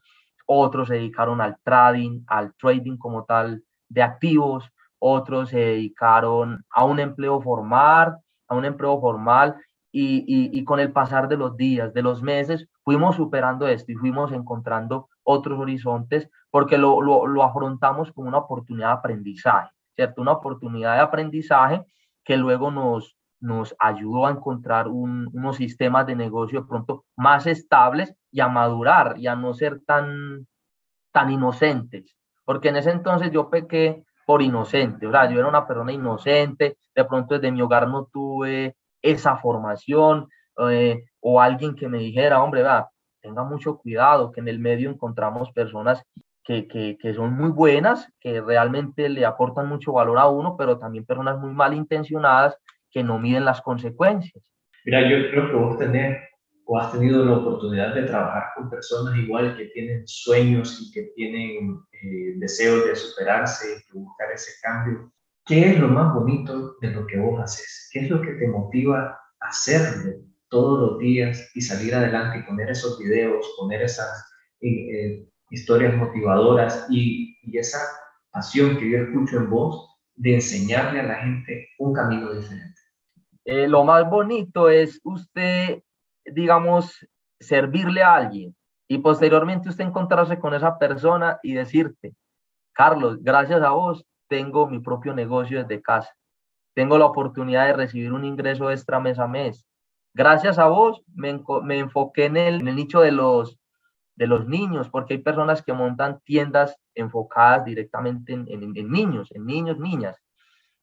otros 0.47 0.89
se 0.89 0.95
dedicaron 0.95 1.41
al 1.41 1.57
trading, 1.63 2.23
al 2.27 2.55
trading 2.55 2.97
como 2.97 3.25
tal 3.25 3.63
de 3.89 4.03
activos, 4.03 4.71
otros 4.99 5.51
se 5.51 5.59
dedicaron 5.59 6.65
a 6.71 6.85
un 6.85 7.01
empleo 7.01 7.41
formal, 7.41 8.19
a 8.49 8.55
un 8.55 8.65
empleo 8.65 9.01
formal 9.01 9.57
y, 9.97 10.65
con 10.65 10.81
el 10.81 10.91
pasar 10.91 11.29
de 11.29 11.37
los 11.37 11.57
días, 11.57 11.95
de 11.95 12.03
los 12.03 12.21
meses, 12.21 12.69
fuimos 12.83 13.15
superando 13.15 13.69
esto 13.69 13.93
y 13.93 13.95
fuimos 13.95 14.33
encontrando 14.33 15.09
otros 15.23 15.59
horizontes 15.61 16.29
porque 16.51 16.79
lo, 16.79 17.01
lo, 17.01 17.29
lo, 17.29 17.45
afrontamos 17.45 18.11
como 18.13 18.29
una 18.29 18.39
oportunidad 18.39 18.89
de 18.89 18.95
aprendizaje, 18.95 19.71
¿cierto? 19.95 20.21
Una 20.21 20.33
oportunidad 20.33 20.95
de 20.95 21.01
aprendizaje 21.01 21.85
que 22.25 22.37
luego 22.37 22.73
nos, 22.73 23.17
nos 23.39 23.77
ayudó 23.79 24.27
a 24.27 24.33
encontrar 24.33 24.89
un, 24.89 25.31
unos 25.33 25.57
sistemas 25.57 26.07
de 26.07 26.17
negocio 26.17 26.67
pronto 26.67 27.05
más 27.15 27.47
estables 27.47 28.17
y 28.33 28.41
a 28.41 28.49
madurar 28.49 29.15
y 29.17 29.29
a 29.29 29.37
no 29.37 29.55
ser 29.55 29.81
tan, 29.87 30.49
tan 31.13 31.31
inocentes. 31.31 32.17
Porque 32.45 32.71
en 32.71 32.77
ese 32.77 32.91
entonces 32.91 33.31
yo 33.31 33.49
pequé 33.49 34.05
por 34.27 34.43
inocente, 34.43 35.07
o 35.07 35.13
sea, 35.13 35.31
yo 35.31 35.39
era 35.39 35.49
una 35.49 35.67
persona 35.67 35.93
inocente, 35.93 36.79
de 36.95 37.05
pronto 37.05 37.35
desde 37.35 37.53
mi 37.53 37.61
hogar 37.63 37.87
no 37.87 38.07
tuve 38.07 38.75
esa 39.05 39.37
formación 39.37 40.29
eh, 40.71 41.05
o 41.21 41.41
alguien 41.41 41.75
que 41.75 41.89
me 41.89 41.99
dijera, 41.99 42.43
hombre, 42.43 42.63
tenga 43.21 43.45
mucho 43.45 43.79
cuidado, 43.79 44.33
que 44.33 44.41
en 44.41 44.49
el 44.49 44.59
medio 44.59 44.91
encontramos 44.91 45.53
personas 45.53 46.03
que, 46.43 46.67
que, 46.67 46.97
que, 47.01 47.15
son 47.15 47.35
muy 47.35 47.51
buenas, 47.51 48.11
que 48.21 48.41
realmente 48.41 49.09
le 49.09 49.25
aportan 49.25 49.69
mucho 49.69 49.93
valor 49.93 50.19
a 50.19 50.29
uno, 50.29 50.57
pero 50.57 50.79
también 50.79 51.05
personas 51.05 51.39
muy 51.39 51.53
malintencionadas 51.53 52.57
que 52.91 53.03
no 53.03 53.19
miden 53.19 53.45
las 53.45 53.61
consecuencias. 53.61 54.43
Mira, 54.85 55.03
yo 55.03 55.31
creo 55.31 55.51
que 55.51 55.57
vos 55.57 55.79
tenés 55.79 56.19
o 56.67 56.79
has 56.79 56.93
tenido 56.93 57.25
la 57.25 57.39
oportunidad 57.39 57.95
de 57.95 58.05
trabajar 58.05 58.45
con 58.57 58.71
personas 58.71 59.17
igual 59.19 59.57
que 59.57 59.67
tienen 59.67 60.07
sueños 60.07 60.81
y 60.81 60.93
que 60.93 61.11
tienen 61.15 61.79
eh, 61.93 62.35
deseos 62.37 62.87
de 62.87 62.97
superarse 62.97 63.69
de 63.69 64.01
buscar 64.01 64.33
ese 64.33 64.53
cambio. 64.63 65.13
¿Qué 65.47 65.71
es 65.71 65.79
lo 65.79 65.89
más 65.89 66.15
bonito 66.15 66.77
de 66.81 66.91
lo 66.91 67.07
que 67.07 67.19
vos 67.19 67.41
haces? 67.41 67.91
¿Qué 67.93 68.01
es 68.01 68.11
lo 68.11 68.21
que 68.23 68.33
te 68.33 68.49
motiva 68.49 69.19
a 69.41 69.49
hacerlo? 69.49 70.25
todos 70.51 70.79
los 70.79 70.99
días 71.01 71.51
y 71.57 71.61
salir 71.61 71.93
adelante 71.93 72.39
y 72.39 72.43
poner 72.45 72.71
esos 72.71 72.97
videos, 73.01 73.45
poner 73.59 73.83
esas 73.83 74.25
eh, 74.61 74.69
eh, 74.69 75.29
historias 75.51 75.97
motivadoras 75.97 76.87
y, 76.89 77.35
esa 77.59 77.79
pasión 78.31 78.79
que 78.79 78.89
yo 78.89 78.99
escucho 78.99 79.37
en 79.37 79.51
vos 79.51 79.97
de 80.15 80.35
enseñarle 80.35 81.01
a 81.01 81.05
la 81.05 81.15
gente 81.17 81.69
un 81.79 81.93
camino 81.93 82.33
diferente. 82.33 82.81
Eh, 83.45 83.67
lo 83.67 83.83
más 83.83 84.09
bonito 84.09 84.71
es 84.71 85.01
usted 85.03 85.83
digamos, 86.25 87.07
servirle 87.39 88.03
a 88.03 88.15
alguien 88.15 88.55
y 88.89 88.99
posteriormente 88.99 89.69
usted 89.69 89.85
encontrarse 89.85 90.39
con 90.39 90.55
esa 90.55 90.79
persona 90.79 91.39
y 91.43 91.55
decirte, 91.55 92.15
Carlos, 92.73 93.23
gracias 93.23 93.63
a 93.63 93.71
vos 93.71 94.05
tengo 94.29 94.67
mi 94.67 94.81
propio 94.81 95.15
negocio 95.15 95.61
desde 95.63 95.83
casa. 95.83 96.15
Tengo 96.75 96.99
la 96.99 97.07
oportunidad 97.07 97.67
de 97.67 97.73
recibir 97.75 98.13
un 98.13 98.25
ingreso 98.25 98.71
extra 98.71 99.01
mes 99.01 99.19
a 99.19 99.29
mes. 99.29 99.67
Gracias 100.13 100.59
a 100.59 100.67
vos 100.67 101.03
me, 101.15 101.41
me 101.63 101.79
enfoqué 101.79 102.27
en 102.27 102.37
el, 102.37 102.65
nicho 102.65 103.01
de 103.01 103.13
los, 103.13 103.59
de 104.17 104.27
los 104.27 104.47
niños, 104.47 104.89
porque 104.89 105.15
hay 105.15 105.21
personas 105.21 105.63
que 105.63 105.73
montan 105.73 106.21
tiendas 106.25 106.77
enfocadas 106.95 107.65
directamente 107.65 108.33
en, 108.33 108.47
en, 108.49 108.77
en 108.77 108.91
niños, 108.91 109.31
en 109.33 109.47
niños, 109.47 109.79
niñas, 109.79 110.21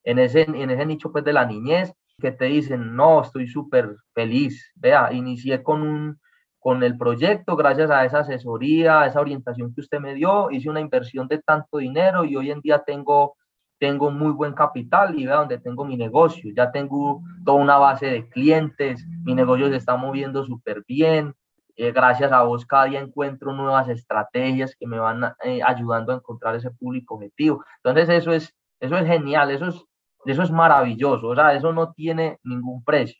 en 0.03 0.19
ese, 0.19 0.41
en 0.41 0.69
ese 0.69 0.85
nicho 0.85 1.11
pues 1.11 1.23
de 1.23 1.33
la 1.33 1.45
niñez, 1.45 1.93
que 2.19 2.31
te 2.31 2.45
dicen, 2.45 2.95
no, 2.95 3.21
estoy 3.21 3.47
súper 3.47 3.95
feliz. 4.13 4.71
Vea, 4.75 5.11
inicié 5.11 5.63
con 5.63 5.81
un, 5.81 6.19
con 6.61 6.83
el 6.83 6.95
proyecto, 6.95 7.55
gracias 7.55 7.89
a 7.89 8.05
esa 8.05 8.19
asesoría, 8.19 9.01
a 9.01 9.07
esa 9.07 9.19
orientación 9.19 9.73
que 9.73 9.81
usted 9.81 9.99
me 9.99 10.13
dio, 10.13 10.51
hice 10.51 10.69
una 10.69 10.79
inversión 10.79 11.27
de 11.27 11.39
tanto 11.39 11.79
dinero 11.79 12.23
y 12.23 12.35
hoy 12.35 12.51
en 12.51 12.61
día 12.61 12.83
tengo, 12.85 13.35
tengo 13.79 14.11
muy 14.11 14.31
buen 14.31 14.53
capital 14.53 15.19
y 15.19 15.25
vea 15.25 15.37
donde 15.37 15.57
tengo 15.57 15.85
mi 15.85 15.97
negocio. 15.97 16.51
Ya 16.55 16.71
tengo 16.71 17.23
toda 17.43 17.57
una 17.57 17.77
base 17.77 18.05
de 18.05 18.29
clientes, 18.29 19.03
mi 19.23 19.33
negocio 19.33 19.69
se 19.69 19.77
está 19.77 19.95
moviendo 19.95 20.45
súper 20.45 20.83
bien. 20.87 21.33
Eh, 21.75 21.91
gracias 21.91 22.31
a 22.31 22.43
vos 22.43 22.63
cada 22.67 22.85
día 22.85 22.99
encuentro 22.99 23.53
nuevas 23.53 23.89
estrategias 23.89 24.75
que 24.79 24.85
me 24.85 24.99
van 24.99 25.33
eh, 25.43 25.61
ayudando 25.65 26.11
a 26.11 26.17
encontrar 26.17 26.55
ese 26.55 26.69
público 26.69 27.15
objetivo. 27.15 27.65
Entonces 27.83 28.07
eso 28.09 28.33
es, 28.33 28.55
eso 28.79 28.97
es 28.97 29.07
genial, 29.07 29.49
eso 29.49 29.65
es, 29.65 29.83
eso 30.25 30.43
es 30.43 30.51
maravilloso, 30.51 31.29
o 31.29 31.35
sea, 31.35 31.55
eso 31.55 31.73
no 31.73 31.91
tiene 31.93 32.37
ningún 32.43 32.83
precio. 32.83 33.19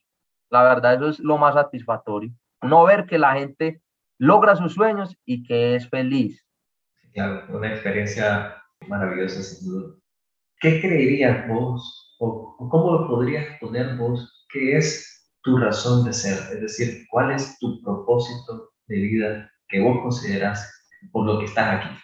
La 0.51 0.62
verdad, 0.63 0.93
eso 0.93 1.08
es 1.08 1.19
lo 1.19 1.39
más 1.39 1.56
satisfactorio 1.56 2.32
no 2.62 2.86
ver 2.86 3.06
que 3.06 3.17
la 3.17 3.34
gente 3.34 3.82
logra 4.17 4.56
sus 4.56 4.74
sueños 4.74 5.17
y 5.26 5.43
que 5.43 5.76
es 5.76 5.89
feliz. 5.89 6.45
Claro, 7.13 7.43
una 7.50 7.71
experiencia 7.71 8.56
maravillosa 8.88 9.41
sin 9.41 9.69
duda. 9.69 9.95
¿Qué 10.60 10.80
creerías 10.80 11.47
vos 11.47 12.15
o, 12.19 12.56
cómo 12.69 12.91
lo 12.91 13.08
podrías 13.08 13.60
poner 13.60 13.97
vos? 13.97 14.45
¿Qué 14.50 14.78
es 14.78 15.28
tu 15.41 15.58
razón 15.58 16.06
de 16.06 16.13
ser? 16.13 16.38
Es 16.54 16.62
decir, 16.62 17.06
¿cuál 17.10 17.32
es 17.32 17.58
tu 17.60 17.82
propósito 17.82 18.71
de 18.88 18.95
vida 18.95 19.52
que 19.67 19.82
vos 19.82 20.00
consideras 20.02 20.71
por 21.12 21.26
lo 21.26 21.39
que 21.39 21.45
estás 21.45 21.80
aquí? 21.80 21.97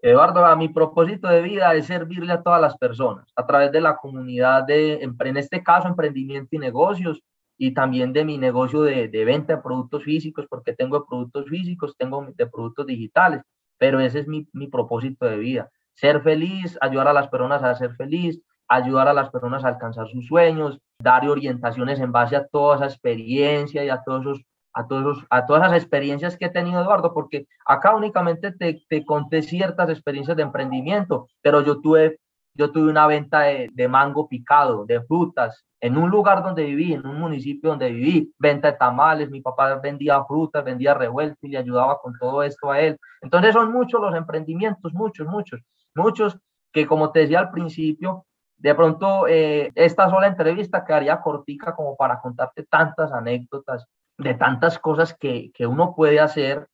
Eduardo, 0.00 0.46
a 0.46 0.56
mi 0.56 0.68
propósito 0.68 1.28
de 1.28 1.42
vida 1.42 1.74
es 1.74 1.86
servirle 1.86 2.32
a 2.32 2.42
todas 2.42 2.60
las 2.60 2.78
personas 2.78 3.30
a 3.34 3.46
través 3.46 3.72
de 3.72 3.80
la 3.80 3.96
comunidad 3.96 4.64
de, 4.64 5.02
en 5.02 5.36
este 5.36 5.62
caso, 5.62 5.88
emprendimiento 5.88 6.48
y 6.52 6.58
negocios, 6.58 7.20
y 7.58 7.74
también 7.74 8.12
de 8.12 8.24
mi 8.24 8.38
negocio 8.38 8.82
de, 8.82 9.08
de, 9.08 9.24
venta 9.24 9.56
de 9.56 9.62
productos 9.62 10.04
físicos, 10.04 10.46
porque 10.48 10.72
tengo 10.72 11.04
productos 11.04 11.46
físicos, 11.46 11.96
tengo 11.98 12.26
de 12.36 12.46
productos 12.46 12.86
digitales, 12.86 13.42
pero 13.76 14.00
ese 14.00 14.20
es 14.20 14.28
mi, 14.28 14.48
mi 14.52 14.68
propósito 14.68 15.26
de 15.26 15.36
vida, 15.36 15.70
ser 15.94 16.22
feliz, 16.22 16.78
ayudar 16.80 17.08
a 17.08 17.12
las 17.12 17.28
personas 17.28 17.62
a 17.62 17.74
ser 17.74 17.96
feliz, 17.96 18.40
ayudar 18.68 19.08
a 19.08 19.12
las 19.12 19.30
personas 19.30 19.64
a 19.64 19.68
alcanzar 19.68 20.08
sus 20.08 20.26
sueños, 20.26 20.78
dar 21.00 21.28
orientaciones 21.28 21.98
en 22.00 22.12
base 22.12 22.36
a 22.36 22.46
toda 22.46 22.76
esa 22.76 22.86
experiencia 22.86 23.84
y 23.84 23.88
a 23.88 24.02
todos 24.04 24.22
esos 24.22 24.42
a, 24.74 24.86
todos, 24.86 25.24
a 25.30 25.44
todas 25.44 25.64
esas 25.64 25.82
experiencias 25.82 26.36
que 26.36 26.44
he 26.44 26.50
tenido, 26.50 26.80
Eduardo, 26.80 27.12
porque 27.12 27.48
acá 27.66 27.96
únicamente 27.96 28.52
te, 28.52 28.84
te 28.88 29.04
conté 29.04 29.42
ciertas 29.42 29.88
experiencias 29.90 30.36
de 30.36 30.44
emprendimiento, 30.44 31.26
pero 31.42 31.62
yo 31.62 31.80
tuve 31.80 32.20
yo 32.58 32.72
tuve 32.72 32.90
una 32.90 33.06
venta 33.06 33.42
de, 33.42 33.88
mango 33.88 34.28
picado, 34.28 34.84
de 34.84 35.00
frutas, 35.02 35.64
en 35.80 35.96
un 35.96 36.10
lugar 36.10 36.42
donde 36.42 36.64
viví, 36.64 36.92
en 36.92 37.06
un 37.06 37.20
municipio 37.20 37.70
donde 37.70 37.92
viví, 37.92 38.34
venta 38.36 38.72
de 38.72 38.76
tamales, 38.76 39.30
mi 39.30 39.40
papá 39.40 39.76
vendía 39.76 40.24
frutas, 40.24 40.64
vendía 40.64 40.92
revueltos 40.92 41.38
y 41.42 41.50
le 41.50 41.58
ayudaba 41.58 42.00
con 42.00 42.18
todo 42.18 42.42
esto 42.42 42.72
a 42.72 42.80
él. 42.80 42.98
Entonces 43.22 43.52
son 43.52 43.72
muchos 43.72 44.00
los 44.00 44.12
emprendimientos, 44.12 44.92
muchos, 44.92 45.28
muchos, 45.28 45.60
muchos 45.94 46.36
que 46.72 46.84
como 46.84 47.12
te 47.12 47.20
decía 47.20 47.38
al 47.38 47.52
principio, 47.52 48.26
de 48.56 48.74
pronto 48.74 49.28
eh, 49.28 49.70
esta 49.76 50.10
sola 50.10 50.26
entrevista 50.26 50.84
quedaría 50.84 51.20
cortica 51.20 51.76
como 51.76 51.96
para 51.96 52.20
contarte 52.20 52.64
tantas 52.64 53.12
anécdotas 53.12 53.86
de 54.18 54.34
tantas 54.34 54.80
cosas 54.80 55.14
que, 55.14 55.52
que 55.54 55.64
uno 55.64 55.94
puede 55.94 56.18
hacer 56.18 56.66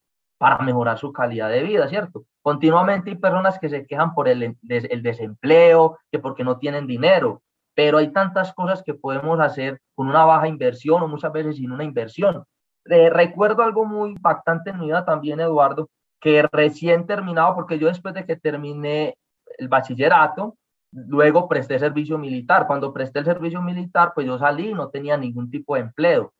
para 0.44 0.58
mejorar 0.58 0.98
su 0.98 1.10
calidad 1.10 1.48
de 1.48 1.62
vida, 1.62 1.88
¿cierto? 1.88 2.26
Continuamente 2.42 3.08
hay 3.08 3.16
personas 3.16 3.58
que 3.58 3.70
se 3.70 3.86
quejan 3.86 4.12
por 4.12 4.28
el, 4.28 4.58
desempleo, 4.60 5.96
que 6.12 6.18
porque 6.18 6.44
no 6.44 6.58
tienen 6.58 6.86
dinero, 6.86 7.40
pero 7.74 7.96
hay 7.96 8.12
tantas 8.12 8.52
cosas 8.52 8.82
que 8.82 8.92
podemos 8.92 9.40
hacer 9.40 9.80
con 9.94 10.06
una 10.06 10.26
baja 10.26 10.46
inversión 10.46 11.02
o 11.02 11.08
muchas 11.08 11.32
veces 11.32 11.56
sin 11.56 11.72
una 11.72 11.82
inversión. 11.82 12.44
Eh, 12.84 13.08
recuerdo 13.08 13.62
algo 13.62 13.86
muy 13.86 14.10
impactante 14.10 14.68
en 14.68 14.80
mi 14.80 14.86
vida 14.88 15.02
también, 15.06 15.40
Eduardo, 15.40 15.88
que 16.20 16.46
recién 16.52 17.06
terminado, 17.06 17.54
porque 17.54 17.78
yo 17.78 17.88
después 17.88 18.12
de 18.12 18.26
que 18.26 18.36
terminé 18.36 19.16
el 19.56 19.68
bachillerato, 19.68 20.58
luego 20.92 21.48
presté 21.48 21.78
servicio 21.78 22.18
militar. 22.18 22.66
Cuando 22.66 22.92
presté 22.92 23.20
el 23.20 23.24
servicio 23.24 23.62
militar, 23.62 24.12
pues 24.14 24.26
yo 24.26 24.38
salí, 24.38 24.74
no 24.74 24.90
tenía 24.90 25.16
ningún 25.16 25.50
tipo 25.50 25.74
de 25.74 25.80
empleo. 25.80 26.34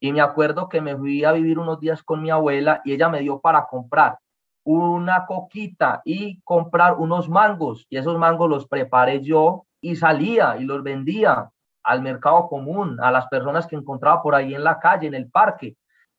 Y 0.00 0.12
me 0.12 0.20
acuerdo 0.20 0.68
que 0.68 0.80
me 0.80 0.96
fui 0.96 1.24
a 1.24 1.32
vivir 1.32 1.58
unos 1.58 1.80
días 1.80 2.02
con 2.02 2.22
mi 2.22 2.30
abuela 2.30 2.80
y 2.84 2.92
ella 2.92 3.08
me 3.08 3.20
dio 3.20 3.40
para 3.40 3.66
comprar 3.66 4.18
una 4.64 5.24
coquita 5.26 6.02
y 6.04 6.40
comprar 6.42 6.94
unos 6.94 7.28
mangos. 7.28 7.86
Y 7.88 7.96
esos 7.96 8.18
mangos 8.18 8.50
los 8.50 8.66
preparé 8.68 9.22
yo 9.22 9.64
y 9.80 9.96
salía 9.96 10.56
y 10.58 10.64
los 10.64 10.82
vendía 10.82 11.50
al 11.82 12.02
mercado 12.02 12.48
común, 12.48 12.98
a 13.00 13.10
las 13.10 13.26
personas 13.28 13.66
que 13.66 13.76
encontraba 13.76 14.22
por 14.22 14.34
ahí 14.34 14.54
en 14.54 14.62
la 14.62 14.78
calle, 14.78 15.06
en 15.06 15.14
el 15.14 15.30
parque. 15.30 15.76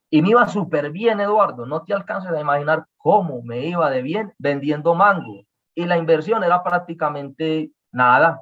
Y 0.09 0.23
me 0.23 0.29
iba 0.29 0.47
súper 0.47 0.89
bien, 0.89 1.19
Eduardo. 1.19 1.67
No 1.67 1.83
te 1.83 1.93
alcances 1.93 2.31
a 2.31 2.41
imaginar 2.41 2.85
cómo 2.97 3.43
me 3.43 3.67
iba 3.67 3.89
de 3.91 4.01
bien 4.01 4.33
vendiendo 4.39 4.95
mango. 4.95 5.43
Y 5.75 5.85
la 5.85 5.97
inversión 5.97 6.43
era 6.43 6.63
prácticamente 6.63 7.71
nada. 7.91 8.41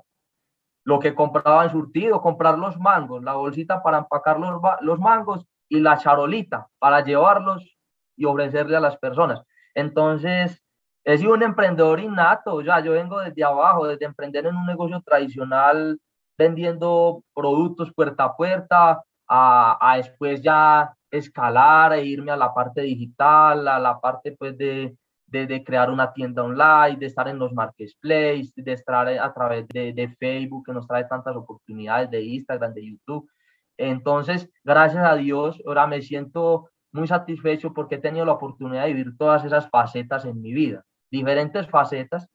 Lo 0.87 0.99
que 0.99 1.13
compraba 1.13 1.65
en 1.65 1.71
surtido, 1.71 2.21
comprar 2.21 2.57
los 2.57 2.77
mangos, 2.79 3.21
la 3.21 3.33
bolsita 3.33 3.83
para 3.83 3.97
empacar 3.97 4.39
los, 4.39 4.61
los 4.79 4.97
mangos 4.99 5.45
y 5.67 5.81
la 5.81 5.97
charolita 5.97 6.69
para 6.79 7.03
llevarlos 7.03 7.77
y 8.15 8.23
ofrecerle 8.23 8.77
a 8.77 8.79
las 8.79 8.95
personas. 8.95 9.43
Entonces, 9.75 10.63
he 11.03 11.17
sido 11.17 11.33
un 11.33 11.43
emprendedor 11.43 11.99
innato, 11.99 12.61
ya 12.61 12.79
yo 12.79 12.93
vengo 12.93 13.19
desde 13.19 13.43
abajo, 13.43 13.85
desde 13.85 14.05
emprender 14.05 14.45
en 14.45 14.55
un 14.55 14.65
negocio 14.65 15.01
tradicional, 15.01 15.99
vendiendo 16.37 17.21
productos 17.35 17.93
puerta 17.93 18.23
a 18.23 18.37
puerta, 18.37 19.03
a, 19.27 19.77
a 19.91 19.97
después 19.97 20.41
ya 20.41 20.95
escalar 21.11 21.91
e 21.91 22.05
irme 22.05 22.31
a 22.31 22.37
la 22.37 22.53
parte 22.53 22.79
digital, 22.79 23.67
a 23.67 23.77
la 23.77 23.99
parte 23.99 24.37
pues 24.39 24.57
de, 24.57 24.95
de, 25.27 25.63
crear 25.63 25.91
una 25.91 26.13
tienda 26.13 26.43
online, 26.43 26.97
de 26.97 27.05
estar 27.05 27.27
en 27.27 27.37
los 27.37 27.53
marketplaces, 27.53 28.53
de 28.55 28.71
estar 28.71 29.07
a 29.07 29.33
través 29.33 29.67
de, 29.67 30.15
Facebook, 30.19 30.65
que 30.65 30.73
nos 30.73 30.87
trae 30.87 31.05
tantas 31.05 31.35
oportunidades, 31.35 32.09
de 32.09 32.21
Instagram, 32.21 32.73
de 32.73 32.85
YouTube. 32.85 33.29
Entonces, 33.77 34.49
gracias 34.63 35.03
a 35.03 35.15
Dios, 35.15 35.61
ahora 35.65 35.85
me 35.85 36.01
siento 36.01 36.69
muy 36.91 37.07
satisfecho 37.07 37.73
porque 37.73 37.95
he 37.95 37.99
tenido 37.99 38.25
la 38.25 38.33
oportunidad 38.33 38.83
de 38.83 38.93
vivir 38.93 39.17
todas 39.17 39.43
esas 39.45 39.69
facetas 39.69 40.25
en 40.25 40.41
mi 40.41 40.53
vida, 40.53 40.83
diferentes 41.11 41.67
facetas, 41.69 42.27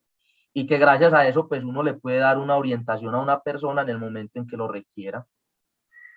y 0.54 0.66
que 0.66 0.76
gracias 0.76 1.14
a 1.14 1.26
eso, 1.26 1.48
pues 1.48 1.64
uno 1.64 1.82
le 1.82 1.94
puede 1.94 2.18
dar 2.18 2.38
una 2.38 2.56
orientación 2.56 3.14
a 3.14 3.22
una 3.22 3.40
persona 3.40 3.82
en 3.82 3.88
el 3.88 3.98
momento 3.98 4.38
en 4.38 4.46
que 4.46 4.56
lo 4.56 4.68
requiera. 4.68 5.26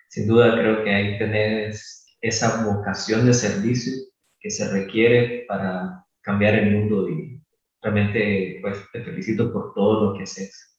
Sin 0.09 0.27
duda, 0.27 0.51
creo 0.51 0.83
que 0.83 0.93
ahí 0.93 1.17
tenés 1.17 2.17
esa 2.19 2.65
vocación 2.65 3.25
de 3.25 3.33
servicio 3.33 3.93
que 4.39 4.49
se 4.49 4.69
requiere 4.71 5.45
para 5.47 6.04
cambiar 6.25 6.55
el 6.55 6.71
mundo 6.71 7.07
y 7.07 7.39
realmente, 7.81 8.57
pues, 8.61 8.83
te 8.91 9.03
felicito 9.03 9.53
por 9.53 9.73
todo 9.75 10.05
lo 10.05 10.17
que 10.17 10.23
haces. 10.23 10.75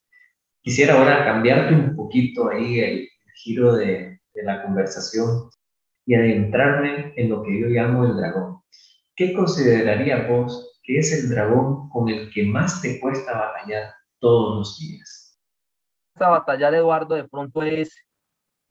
Quisiera 0.61 0.95
ahora 0.95 1.25
cambiarte 1.25 1.73
un 1.73 1.95
poquito 1.95 2.51
ahí 2.51 2.81
el 2.81 3.09
giro 3.37 3.77
de, 3.77 4.21
la 4.35 4.63
conversación 4.63 5.49
y 6.05 6.15
adentrarme 6.15 7.15
en 7.17 7.31
lo 7.31 7.43
que 7.43 7.59
yo 7.59 7.69
llamo 7.69 8.05
el 8.05 8.17
dragón. 8.17 8.61
¿Qué 9.15 9.33
consideraría 9.33 10.27
vos 10.27 10.79
que 10.83 10.99
es 10.99 11.11
el 11.13 11.31
dragón 11.31 11.89
con 11.89 12.11
el 12.11 12.31
que 12.31 12.45
más 12.45 12.83
te 12.83 13.01
cuesta 13.01 13.33
batallar 13.33 13.95
todos 14.19 14.59
los 14.59 14.79
días? 14.79 15.41
Esta 16.15 16.29
batalla, 16.29 16.69
Eduardo, 16.69 17.15
de 17.15 17.27
pronto 17.27 17.63
es, 17.63 17.97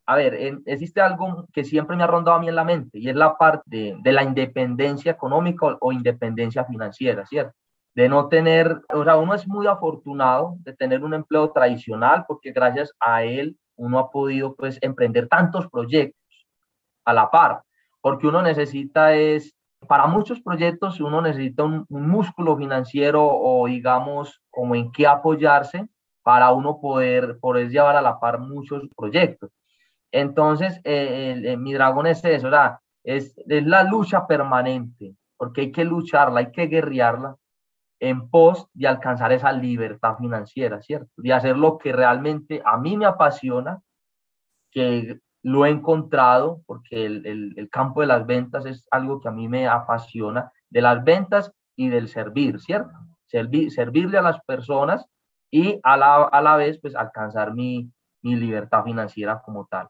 a 0.08 0.16
ver, 0.16 0.62
existe 0.66 1.02
algo 1.02 1.48
que 1.52 1.64
siempre 1.64 1.96
me 1.96 2.04
ha 2.04 2.08
rondado 2.08 2.38
a 2.38 2.40
mí 2.40 2.48
en 2.48 2.56
la 2.56 2.64
mente 2.64 3.00
y 3.00 3.10
es 3.10 3.16
la 3.16 3.38
parte 3.38 3.96
de, 3.98 4.12
la 4.12 4.24
independencia 4.24 5.12
económica 5.12 5.78
o 5.80 5.92
independencia 5.92 6.64
financiera, 6.66 7.26
¿cierto? 7.26 7.56
de 7.96 8.10
no 8.10 8.28
tener, 8.28 8.82
o 8.94 9.04
sea, 9.06 9.16
uno 9.16 9.34
es 9.34 9.48
muy 9.48 9.68
afortunado 9.68 10.58
de 10.60 10.74
tener 10.74 11.04
un 11.04 11.14
empleo 11.14 11.50
tradicional 11.52 12.26
porque 12.28 12.52
gracias 12.52 12.92
a 13.00 13.24
él 13.24 13.58
uno 13.78 14.00
ha 14.00 14.12
podido 14.12 14.54
pues 14.54 14.78
emprender 14.82 15.30
tantos 15.30 15.68
proyectos 15.70 16.46
a 17.06 17.14
la 17.14 17.32
par, 17.32 17.62
porque 18.02 18.28
uno 18.28 18.42
necesita 18.42 19.14
es, 19.16 19.56
para 19.88 20.08
muchos 20.08 20.42
proyectos 20.42 21.00
uno 21.00 21.22
necesita 21.22 21.64
un, 21.64 21.86
músculo 21.90 22.58
financiero 22.58 23.26
o 23.26 23.66
digamos 23.68 24.42
como 24.50 24.76
en 24.76 24.92
qué 24.92 25.08
apoyarse 25.08 25.88
para 26.22 26.52
uno 26.52 26.82
poder, 26.82 27.38
poder 27.40 27.70
llevar 27.70 27.96
a 27.96 28.02
la 28.02 28.20
par 28.20 28.40
muchos 28.40 28.84
proyectos. 28.96 29.52
Entonces, 30.18 30.80
eh, 30.86 31.58
mi 31.60 31.74
dragón 31.74 32.08
es 32.08 32.24
eso, 32.24 32.50
es, 33.04 33.38
es 33.38 33.66
la 33.66 33.84
lucha 33.84 34.26
permanente, 34.26 35.14
porque 35.36 35.60
hay 35.60 35.72
que 35.74 35.84
lucharla, 35.84 36.40
hay 36.40 36.52
que 36.54 36.68
guerrearla 36.68 37.36
en 38.00 38.30
pos 38.30 38.70
de 38.74 38.88
alcanzar 38.88 39.34
esa 39.34 39.52
libertad 39.52 40.16
financiera, 40.18 40.82
¿cierto? 40.82 41.12
De 41.18 41.34
hacer 41.34 41.58
lo 41.58 41.78
que 41.78 41.92
realmente 41.92 42.62
a 42.64 42.78
mí 42.78 42.96
me 42.96 43.06
apasiona, 43.06 43.82
que 44.72 45.20
lo 45.44 45.66
he 45.66 45.70
encontrado, 45.70 46.62
porque 46.66 47.06
el, 47.06 47.54
el, 47.58 47.70
campo 47.70 48.00
de 48.00 48.08
las 48.08 48.26
ventas 48.26 48.66
es 48.66 48.88
algo 48.92 49.20
que 49.20 49.28
a 49.28 49.32
mí 49.34 49.50
me 49.50 49.68
apasiona, 49.68 50.50
de 50.70 50.82
las 50.82 51.04
ventas 51.04 51.52
y 51.76 51.90
del 51.90 52.08
servir, 52.08 52.62
¿cierto? 52.62 52.94
Servir, 53.26 53.70
servirle 53.70 54.18
a 54.18 54.22
las 54.22 54.40
personas 54.46 55.06
y 55.52 55.78
a 55.84 55.98
la, 55.98 56.24
a 56.24 56.42
la 56.42 56.56
vez, 56.56 56.80
pues, 56.80 56.96
alcanzar 56.96 57.54
mi, 57.54 57.92
mi 58.22 58.38
libertad 58.38 58.86
financiera 58.86 59.42
como 59.42 59.66
tal. 59.66 59.90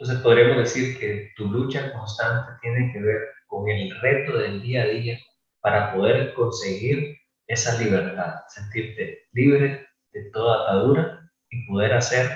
Entonces 0.00 0.22
podríamos 0.22 0.56
decir 0.56 0.98
que 0.98 1.30
tu 1.36 1.46
lucha 1.48 1.92
constante 1.92 2.52
tiene 2.62 2.90
que 2.90 3.00
ver 3.00 3.18
con 3.46 3.68
el 3.68 3.94
reto 4.00 4.38
del 4.38 4.62
día 4.62 4.84
a 4.84 4.86
día 4.86 5.18
para 5.60 5.92
poder 5.92 6.32
conseguir 6.32 7.18
esa 7.46 7.78
libertad, 7.78 8.36
sentirte 8.48 9.28
libre 9.32 9.86
de 10.12 10.30
toda 10.30 10.62
atadura 10.62 11.30
y 11.50 11.66
poder 11.66 11.92
hacer 11.92 12.30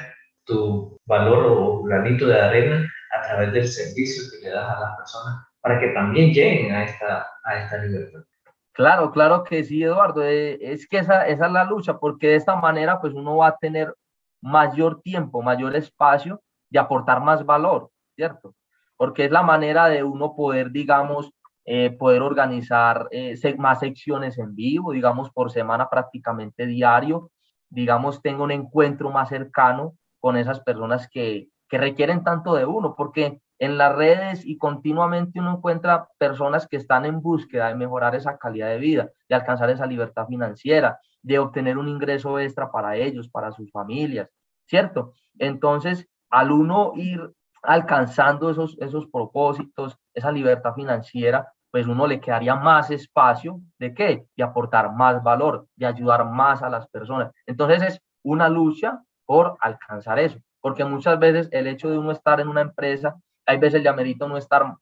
tu 0.44 1.00
valor 1.07 1.46
o 1.46 1.83
granito 1.85 2.27
de 2.27 2.38
arena 2.38 2.87
a 3.18 3.22
través 3.22 3.55
del 3.55 3.66
servicio 3.66 4.24
que 4.31 4.46
le 4.46 4.53
das 4.53 4.77
a 4.77 4.81
las 4.81 4.96
personas 4.98 5.46
para 5.62 5.81
que 5.81 5.88
también 5.94 6.35
lleguen 6.35 6.70
a 6.70 6.85
esta, 6.85 7.27
a 7.44 7.64
esta 7.64 7.79
libertad. 7.79 8.24
Claro, 8.72 9.11
claro 9.11 9.42
que 9.42 9.64
sí, 9.64 9.83
Eduardo. 9.83 10.22
Eh, 10.22 10.59
es 10.61 10.87
que 10.87 10.98
esa, 10.98 11.27
esa 11.29 11.46
es 11.46 11.53
la 11.53 11.64
lucha, 11.64 11.96
porque 11.96 12.29
de 12.29 12.35
esta 12.35 12.57
manera 12.57 13.00
pues 13.00 13.14
uno 13.14 13.38
va 13.38 13.48
a 13.48 13.57
tener 13.57 13.94
mayor 14.42 15.00
tiempo, 15.00 15.40
mayor 15.40 15.74
espacio 15.74 16.42
de 16.75 16.81
aportar 16.81 17.23
más 17.23 17.47
valor, 17.47 17.91
¿cierto? 18.17 18.57
Porque 18.97 19.27
es 19.27 19.31
la 19.31 19.43
manera 19.43 19.87
de 19.87 20.03
uno 20.03 20.35
poder, 20.35 20.73
digamos, 20.73 21.31
eh, 21.65 21.91
poder 21.93 22.21
organizar 22.21 23.07
eh, 23.13 23.37
más 23.57 23.79
secciones 23.79 24.39
en 24.39 24.57
vivo, 24.57 24.91
digamos, 24.91 25.31
por 25.31 25.53
semana 25.53 25.89
prácticamente 25.89 26.67
diario, 26.67 27.31
digamos, 27.71 28.21
tengo 28.23 28.43
un 28.43 28.51
encuentro 28.51 29.11
más 29.11 29.29
cercano 29.29 29.95
con 30.19 30.37
esas 30.37 30.61
personas 30.61 31.09
que, 31.09 31.49
que 31.69 31.79
requieren 31.79 32.25
tanto 32.25 32.55
de 32.55 32.67
uno, 32.67 32.97
porque 32.97 33.41
en 33.61 33.79
las 33.79 33.95
redes 33.95 34.45
y 34.45 34.59
continuamente 34.59 35.39
uno 35.39 35.59
encuentra 35.59 36.09
personas 36.19 36.67
que 36.67 36.77
están 36.77 37.05
en 37.05 37.23
búsqueda 37.23 37.69
de 37.69 37.77
mejorar 37.77 38.17
esa 38.17 38.37
calidad 38.37 38.69
de 38.69 38.79
vida, 38.79 39.11
de 39.29 39.37
alcanzar 39.37 39.71
esa 39.71 39.87
libertad 39.87 40.27
financiera, 40.27 40.99
de 41.23 41.39
obtener 41.39 41.79
un 41.79 41.89
ingreso 41.89 42.41
extra 42.41 42.73
para 42.73 42.97
ellos, 42.97 43.29
para 43.29 43.53
sus 43.53 43.71
familias, 43.71 44.29
¿cierto? 44.67 45.13
Entonces, 45.39 46.09
al 46.35 46.51
uno 46.51 46.92
ir 46.97 47.31
alcanzando 47.62 48.51
esos, 48.51 48.77
esos 48.81 49.07
propósitos, 49.07 49.97
esa 50.12 50.33
libertad 50.33 50.75
financiera, 50.75 51.49
pues 51.70 51.87
uno 51.87 52.09
le 52.09 52.20
quedaría 52.20 52.57
más 52.57 52.90
espacio 52.90 53.61
de 53.79 53.94
qué? 53.94 54.27
De 54.37 54.42
aportar 54.42 54.92
más 54.92 55.23
valor, 55.23 55.68
de 55.77 55.87
ayudar 55.87 56.29
más 56.29 56.61
a 56.62 56.68
las 56.68 56.88
personas. 56.88 57.31
Entonces 57.47 57.83
es 57.83 58.01
una 58.25 58.49
lucha 58.49 59.01
por 59.25 59.57
alcanzar 59.61 60.18
eso, 60.18 60.38
porque 60.61 60.85
muchas 60.85 61.20
veces 61.20 61.49
el 61.53 61.68
hecho 61.68 61.88
de 61.88 61.99
uno 61.99 62.11
estar 62.11 62.40
en 62.40 62.49
una 62.49 62.62
empresa, 62.62 63.14
hay 63.47 63.59
veces 63.59 63.81
le 63.81 63.88
amerita 63.88 64.25
uno 64.25 64.37
estar 64.37 64.75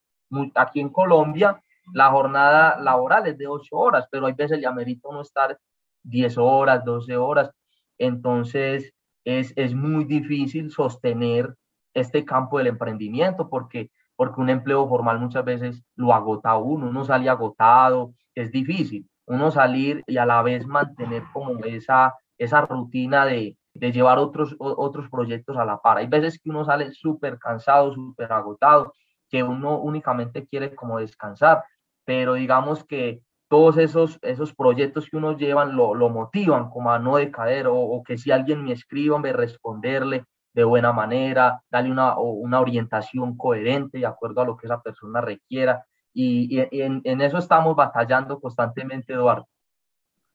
aquí 0.54 0.80
en 0.80 0.88
Colombia, 0.88 1.60
la 1.92 2.10
jornada 2.10 2.78
laboral 2.80 3.26
es 3.26 3.36
de 3.36 3.46
ocho 3.46 3.76
horas, 3.76 4.06
pero 4.10 4.24
hay 4.24 4.32
veces 4.32 4.58
le 4.58 4.66
amerita 4.66 5.08
uno 5.08 5.20
estar 5.20 5.58
10 6.04 6.38
horas, 6.38 6.82
12 6.82 7.14
horas. 7.16 7.50
Entonces 7.98 8.94
es, 9.24 9.52
es 9.56 9.74
muy 9.74 10.04
difícil 10.04 10.70
sostener 10.70 11.54
este 11.94 12.24
campo 12.24 12.58
del 12.58 12.68
emprendimiento 12.68 13.48
porque, 13.48 13.90
porque 14.16 14.40
un 14.40 14.50
empleo 14.50 14.88
formal 14.88 15.18
muchas 15.20 15.44
veces 15.44 15.84
lo 15.94 16.12
agota 16.14 16.56
uno, 16.56 16.88
uno 16.88 17.04
sale 17.04 17.28
agotado, 17.28 18.14
es 18.34 18.50
difícil 18.50 19.06
uno 19.26 19.50
salir 19.50 20.02
y 20.06 20.16
a 20.16 20.26
la 20.26 20.42
vez 20.42 20.66
mantener 20.66 21.22
como 21.32 21.64
esa, 21.64 22.14
esa 22.38 22.62
rutina 22.62 23.24
de, 23.24 23.56
de 23.74 23.92
llevar 23.92 24.18
otros, 24.18 24.54
otros 24.58 25.08
proyectos 25.08 25.56
a 25.56 25.64
la 25.64 25.78
par. 25.78 25.98
Hay 25.98 26.06
veces 26.06 26.38
que 26.38 26.50
uno 26.50 26.64
sale 26.64 26.92
súper 26.92 27.38
cansado, 27.38 27.92
súper 27.94 28.32
agotado, 28.32 28.92
que 29.30 29.42
uno 29.42 29.78
únicamente 29.78 30.46
quiere 30.46 30.74
como 30.74 30.98
descansar, 30.98 31.64
pero 32.04 32.34
digamos 32.34 32.84
que 32.84 33.22
todos 33.52 33.76
esos, 33.76 34.18
esos 34.22 34.54
proyectos 34.54 35.10
que 35.10 35.18
uno 35.18 35.36
llevan 35.36 35.76
lo, 35.76 35.94
lo 35.94 36.08
motivan 36.08 36.70
como 36.70 36.90
a 36.90 36.98
no 36.98 37.16
decaer 37.16 37.66
o, 37.66 37.76
o, 37.76 38.02
que 38.02 38.16
si 38.16 38.30
alguien 38.30 38.64
me 38.64 38.72
escribe, 38.72 39.18
me 39.18 39.30
responderle, 39.30 40.24
de 40.54 40.64
buena 40.64 40.90
manera, 40.94 41.62
darle 41.70 41.90
una, 41.90 42.16
una 42.18 42.60
orientación 42.60 43.36
coherente 43.36 43.98
de 43.98 44.06
acuerdo 44.06 44.40
a 44.40 44.46
lo 44.46 44.56
que 44.56 44.66
esa 44.66 44.80
persona 44.80 45.20
requiera. 45.20 45.84
Y, 46.14 46.60
en, 46.60 47.02
en, 47.04 47.20
eso 47.20 47.36
estamos 47.36 47.76
batallando 47.76 48.40
constantemente, 48.40 49.12
Eduardo. 49.12 49.46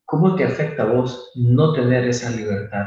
¿Cómo 0.06 0.36
te 0.36 0.43
afecta 0.43 0.84
a 0.84 0.93
vos 0.93 1.32
no 1.34 1.73
tener 1.73 2.08
esa 2.08 2.30
libertad 2.30 2.86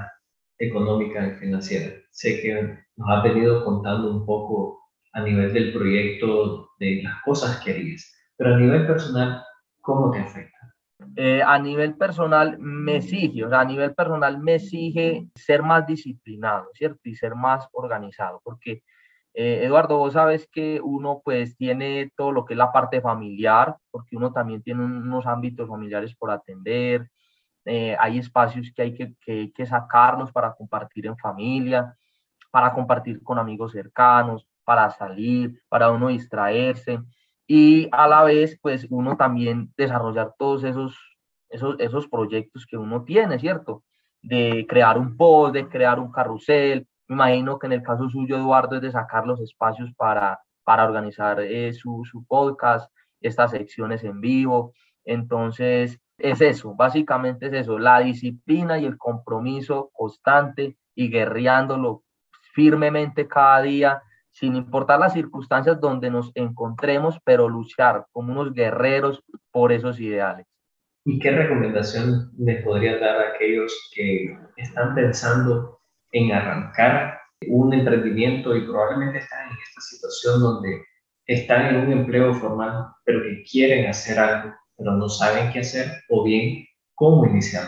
económica 0.60 1.26
y 1.26 1.32
financiera? 1.32 1.92
Sé 2.12 2.40
que 2.40 2.78
nos 2.96 3.08
has 3.10 3.24
venido 3.24 3.64
contando 3.64 4.12
un 4.12 4.24
poco 4.24 4.78
a 5.12 5.22
nivel 5.22 5.52
del 5.52 5.72
proyecto 5.72 6.68
de 6.78 7.02
las 7.02 7.20
cosas 7.24 7.60
que 7.64 7.72
harías, 7.72 8.14
pero 8.36 8.54
a 8.54 8.58
nivel 8.58 8.86
personal, 8.86 9.42
Eh, 11.16 11.42
a 11.42 11.58
nivel 11.58 11.96
personal 11.96 12.58
me 12.58 12.96
exige, 12.96 13.44
o 13.44 13.48
sea, 13.48 13.60
a 13.60 13.64
nivel 13.64 13.94
personal 13.94 14.38
me 14.38 14.56
exige 14.56 15.28
ser 15.34 15.62
más 15.62 15.86
disciplinado, 15.86 16.68
¿cierto? 16.74 17.00
Y 17.04 17.14
ser 17.14 17.34
más 17.34 17.68
organizado, 17.72 18.40
porque 18.44 18.82
eh, 19.34 19.64
Eduardo, 19.64 19.98
vos 19.98 20.12
sabes 20.12 20.48
que 20.52 20.80
uno 20.82 21.22
pues 21.24 21.56
tiene 21.56 22.12
todo 22.16 22.32
lo 22.32 22.44
que 22.44 22.54
es 22.54 22.58
la 22.58 22.72
parte 22.72 23.00
familiar, 23.00 23.76
porque 23.90 24.16
uno 24.16 24.32
también 24.32 24.62
tiene 24.62 24.84
unos 24.84 25.26
ámbitos 25.26 25.68
familiares 25.68 26.14
por 26.16 26.30
atender, 26.30 27.10
eh, 27.64 27.96
hay 27.98 28.18
espacios 28.18 28.72
que 28.74 28.82
hay 28.82 28.94
que, 28.94 29.14
que, 29.20 29.52
que 29.52 29.66
sacarlos 29.66 30.32
para 30.32 30.54
compartir 30.54 31.06
en 31.06 31.16
familia, 31.16 31.96
para 32.50 32.72
compartir 32.72 33.22
con 33.22 33.38
amigos 33.38 33.72
cercanos, 33.72 34.46
para 34.64 34.90
salir, 34.90 35.62
para 35.68 35.90
uno 35.90 36.08
distraerse 36.08 37.00
y 37.52 37.88
a 37.90 38.06
la 38.06 38.22
vez, 38.22 38.56
pues 38.62 38.86
uno 38.90 39.16
también 39.16 39.72
desarrollar 39.76 40.34
todos 40.38 40.62
esos, 40.62 40.96
esos, 41.48 41.74
esos 41.80 42.06
proyectos 42.06 42.64
que 42.64 42.76
uno 42.76 43.02
tiene, 43.02 43.40
¿cierto? 43.40 43.82
De 44.22 44.64
crear 44.68 44.96
un 44.96 45.16
post, 45.16 45.54
de 45.54 45.68
crear 45.68 45.98
un 45.98 46.12
carrusel. 46.12 46.86
Me 47.08 47.16
imagino 47.16 47.58
que 47.58 47.66
en 47.66 47.72
el 47.72 47.82
caso 47.82 48.08
suyo, 48.08 48.36
Eduardo, 48.36 48.76
es 48.76 48.82
de 48.82 48.92
sacar 48.92 49.26
los 49.26 49.40
espacios 49.40 49.92
para, 49.96 50.38
para 50.62 50.84
organizar 50.84 51.40
eh, 51.40 51.72
su, 51.72 52.04
su 52.04 52.24
podcast, 52.24 52.88
estas 53.20 53.50
secciones 53.50 54.04
en 54.04 54.20
vivo. 54.20 54.72
Entonces, 55.04 56.00
es 56.18 56.40
eso, 56.40 56.76
básicamente 56.76 57.46
es 57.46 57.52
eso, 57.52 57.80
la 57.80 57.98
disciplina 57.98 58.78
y 58.78 58.84
el 58.84 58.96
compromiso 58.96 59.90
constante 59.92 60.76
y 60.94 61.10
guerreándolo 61.10 62.04
firmemente 62.52 63.26
cada 63.26 63.60
día 63.62 64.02
sin 64.30 64.56
importar 64.56 65.00
las 65.00 65.12
circunstancias 65.12 65.80
donde 65.80 66.10
nos 66.10 66.30
encontremos, 66.34 67.18
pero 67.24 67.48
luchar 67.48 68.06
como 68.12 68.32
unos 68.32 68.52
guerreros 68.52 69.22
por 69.50 69.72
esos 69.72 69.98
ideales. 70.00 70.46
¿Y 71.04 71.18
qué 71.18 71.30
recomendación 71.30 72.30
les 72.38 72.62
podría 72.62 72.98
dar 72.98 73.16
a 73.16 73.28
aquellos 73.34 73.90
que 73.94 74.38
están 74.56 74.94
pensando 74.94 75.80
en 76.12 76.32
arrancar 76.32 77.18
un 77.48 77.72
emprendimiento 77.72 78.54
y 78.54 78.66
probablemente 78.66 79.18
están 79.18 79.46
en 79.48 79.56
esta 79.56 79.80
situación 79.80 80.40
donde 80.40 80.84
están 81.26 81.74
en 81.74 81.86
un 81.86 81.92
empleo 81.92 82.34
formal, 82.34 82.86
pero 83.04 83.22
que 83.22 83.42
quieren 83.44 83.88
hacer 83.88 84.18
algo, 84.18 84.54
pero 84.76 84.92
no 84.92 85.08
saben 85.08 85.52
qué 85.52 85.60
hacer 85.60 85.86
o 86.08 86.24
bien 86.24 86.66
cómo 86.94 87.24
iniciar? 87.26 87.64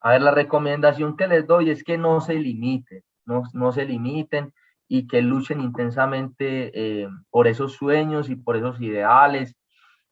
A 0.00 0.12
ver, 0.12 0.22
la 0.22 0.30
recomendación 0.32 1.16
que 1.16 1.28
les 1.28 1.46
doy 1.46 1.70
es 1.70 1.84
que 1.84 1.96
no 1.98 2.20
se 2.20 2.34
limiten, 2.34 3.02
no, 3.24 3.42
no 3.52 3.72
se 3.72 3.84
limiten 3.84 4.52
y 4.88 5.06
que 5.06 5.22
luchen 5.22 5.60
intensamente 5.60 6.70
eh, 6.74 7.08
por 7.30 7.48
esos 7.48 7.72
sueños 7.72 8.30
y 8.30 8.36
por 8.36 8.56
esos 8.56 8.80
ideales, 8.80 9.56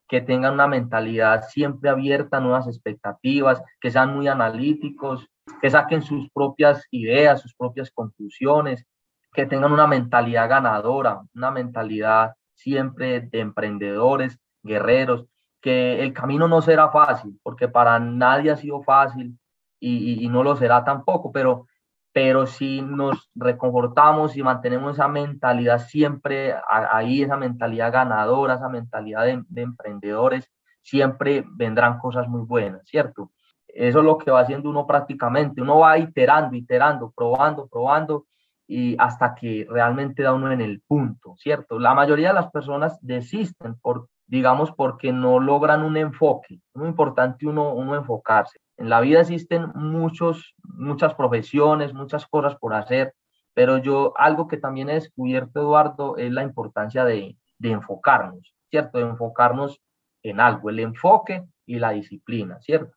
que 0.09 0.21
tengan 0.21 0.55
una 0.55 0.67
mentalidad 0.67 1.43
siempre 1.49 1.89
abierta 1.89 2.37
a 2.37 2.41
nuevas 2.41 2.67
expectativas, 2.67 3.63
que 3.81 3.91
sean 3.91 4.15
muy 4.15 4.29
analíticos, 4.29 5.29
que 5.61 5.71
saquen 5.71 6.03
sus 6.03 6.29
propias 6.31 6.87
ideas, 6.91 7.41
sus 7.41 7.55
propias 7.55 7.91
conclusiones, 7.91 8.85
que 9.33 9.47
tengan 9.47 9.73
una 9.73 9.87
mentalidad 9.87 10.49
ganadora, 10.49 11.23
una 11.35 11.51
mentalidad 11.51 12.35
siempre 12.55 13.21
de 13.21 13.41
emprendedores, 13.41 14.39
guerreros, 14.63 15.27
que 15.61 16.03
el 16.03 16.13
camino 16.13 16.47
no 16.47 16.63
será 16.63 16.91
fácil, 16.91 17.39
porque 17.43 17.69
para 17.69 17.99
nadie 17.99 18.51
ha 18.51 18.57
sido 18.57 18.83
fácil 18.83 19.39
y, 19.81 20.29
no 20.29 20.43
lo 20.43 20.57
será 20.57 20.85
tampoco, 20.85 21.33
pero 21.33 21.67
pero 22.15 22.47
si 22.47 22.81
nos 22.81 23.29
reconfortamos 23.35 24.37
y 24.37 24.43
mantenemos 24.45 24.93
esa 24.95 25.09
mentalidad 25.09 25.81
siempre 25.81 26.55
ahí, 26.69 27.25
esa 27.25 27.37
mentalidad 27.37 27.93
ganadora, 27.93 28.55
esa 28.55 28.69
mentalidad 28.69 29.25
de, 29.25 29.63
emprendedores, 29.63 30.49
siempre 30.81 31.45
vendrán 31.57 31.99
cosas 31.99 32.29
muy 32.29 32.43
buenas, 32.43 32.83
¿cierto? 32.87 33.33
Eso 33.67 33.99
es 33.99 34.05
lo 34.05 34.17
que 34.17 34.31
va 34.31 34.43
haciendo 34.43 34.71
uno 34.71 34.87
prácticamente, 34.87 35.61
uno 35.61 35.81
va 35.81 35.99
iterando, 35.99 36.55
iterando, 36.55 37.13
probando, 37.17 37.67
probando, 37.67 38.27
y 38.65 38.95
hasta 38.97 39.35
que 39.35 39.67
realmente 39.69 40.23
da 40.23 40.35
uno 40.35 40.53
en 40.53 40.61
el 40.61 40.83
punto, 40.87 41.35
¿cierto? 41.37 41.81
La 41.81 41.95
mayoría 41.95 42.29
de 42.29 42.35
las 42.35 42.53
personas 42.53 42.97
desisten 43.03 43.75
por, 43.81 44.09
digamos, 44.27 44.73
porque 44.73 45.13
no 45.13 45.41
logran 45.41 45.83
un 45.83 45.97
enfoque. 45.97 46.55
Es 46.55 46.77
muy 46.77 46.89
importante 46.89 47.47
uno, 47.47 47.75
uno 47.75 47.95
enfocarse. 47.95 48.59
En 48.77 48.89
la 48.89 49.01
vida 49.01 49.21
existen 49.21 49.71
muchos, 49.75 50.55
muchas 50.63 51.15
profesiones, 51.15 51.95
muchas 51.95 52.27
cosas 52.27 52.57
por 52.57 52.75
hacer, 52.75 53.15
pero 53.55 53.79
yo 53.79 54.13
algo 54.17 54.49
que 54.49 54.57
también 54.57 54.91
he 54.91 54.95
descubierto, 54.95 55.61
Eduardo, 55.61 56.17
es 56.17 56.33
la 56.33 56.43
importancia 56.43 57.05
de, 57.05 57.37
de 57.59 57.71
enfocarnos, 57.71 58.55
¿cierto? 58.69 58.99
De 58.99 59.05
enfocarnos 59.05 59.81
en 60.23 60.41
algo, 60.41 60.71
el 60.71 60.81
enfoque 60.81 61.45
y 61.67 61.79
la 61.79 61.91
disciplina, 61.91 62.61
¿cierto? 62.61 62.95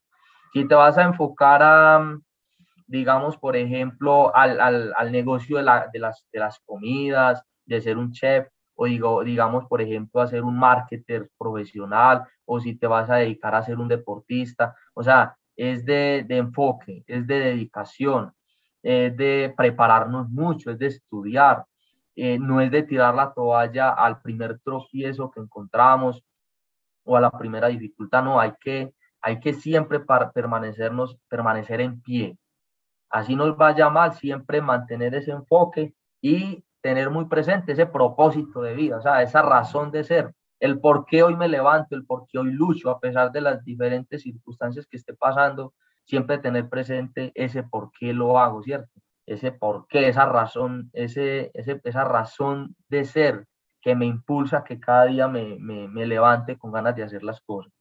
Si 0.53 0.67
te 0.67 0.73
vas 0.73 0.97
a 0.97 1.03
enfocar 1.03 1.61
a, 1.61 2.17
digamos, 2.87 3.37
por 3.37 3.55
ejemplo, 3.55 4.35
al, 4.35 4.59
al, 4.59 4.93
al 4.95 5.11
negocio 5.11 5.57
de, 5.57 5.63
la, 5.63 5.89
de, 5.91 5.99
las, 5.99 6.25
de 6.31 6.39
las 6.39 6.59
comidas, 6.65 7.43
de 7.65 7.81
ser 7.81 7.97
un 7.97 8.11
chef, 8.11 8.47
o 8.77 8.85
digo, 8.85 9.23
digamos, 9.23 9.65
por 9.67 9.81
ejemplo, 9.81 10.21
a 10.21 10.27
ser 10.27 10.43
un 10.43 10.57
marketer 10.57 11.29
profesional, 11.37 12.23
o 12.45 12.59
si 12.59 12.75
te 12.75 12.87
vas 12.87 13.09
a 13.09 13.15
dedicar 13.15 13.55
a 13.55 13.63
ser 13.63 13.79
un 13.79 13.87
deportista, 13.87 14.75
o 14.93 15.03
sea, 15.03 15.35
es 15.55 15.83
de, 15.83 16.23
de 16.27 16.37
enfoque, 16.37 17.03
es 17.07 17.25
de 17.25 17.39
dedicación, 17.39 18.31
es 18.83 19.17
de 19.17 19.53
prepararnos 19.57 20.29
mucho, 20.29 20.71
es 20.71 20.77
de 20.77 20.87
estudiar, 20.87 21.65
eh, 22.15 22.37
no 22.39 22.61
es 22.61 22.71
de 22.71 22.83
tirar 22.83 23.15
la 23.15 23.33
toalla 23.33 23.89
al 23.93 24.21
primer 24.21 24.59
tropiezo 24.59 25.31
que 25.31 25.39
encontramos 25.39 26.23
o 27.03 27.17
a 27.17 27.21
la 27.21 27.31
primera 27.31 27.67
dificultad, 27.69 28.23
no, 28.23 28.39
hay 28.39 28.53
que, 28.61 28.93
hay 29.21 29.39
que 29.39 29.53
siempre 29.53 29.99
para 29.99 30.31
permanecernos, 30.31 31.17
permanecer 31.27 31.81
en 31.81 31.99
pie, 32.01 32.37
así 33.09 33.35
nos 33.35 33.57
vaya 33.57 33.89
mal, 33.89 34.13
siempre 34.13 34.61
mantener 34.61 35.15
ese 35.15 35.31
enfoque 35.31 35.95
y 36.21 36.63
tener 36.87 37.09
muy 37.09 37.25
presente 37.25 37.73
ese 37.73 37.85
propósito 37.85 38.61
de 38.61 38.73
vida, 38.73 38.95
o 38.95 39.01
sea, 39.01 39.21
esa 39.21 39.41
razón 39.41 39.91
de 39.91 40.05
ser, 40.05 40.31
el 40.61 40.79
por 40.79 41.05
qué 41.05 41.21
hoy 41.21 41.35
me 41.35 41.49
levanto, 41.49 41.97
el 41.97 42.05
por 42.05 42.25
qué 42.27 42.37
hoy 42.37 42.49
lucho, 42.49 42.89
a 42.89 43.01
pesar 43.01 43.33
de 43.33 43.41
las 43.41 43.61
diferentes 43.65 44.21
circunstancias 44.21 44.87
que 44.89 44.95
esté 44.95 45.13
pasando, 45.13 45.73
siempre 46.05 46.37
tener 46.37 46.69
presente 46.69 47.33
ese 47.35 47.63
por 47.63 47.91
qué 47.91 48.13
lo 48.13 48.39
hago, 48.39 48.63
¿cierto? 48.63 48.89
Ese 49.25 49.51
por 49.51 49.85
qué, 49.87 50.07
esa 50.07 50.27
razón, 50.27 50.89
ese, 50.93 51.51
ese, 51.53 51.81
esa 51.83 52.05
razón 52.05 52.73
de 52.87 53.03
ser 53.03 53.45
que 53.81 53.93
me 53.93 54.05
impulsa 54.05 54.63
que 54.63 54.79
cada 54.79 55.07
día 55.07 55.27
me, 55.27 55.57
me, 55.59 55.89
me 55.89 56.05
levante 56.05 56.57
con 56.57 56.71
ganas 56.71 56.95
de 56.95 57.03
hacer 57.03 57.21
las 57.21 57.41
cosas. 57.41 57.73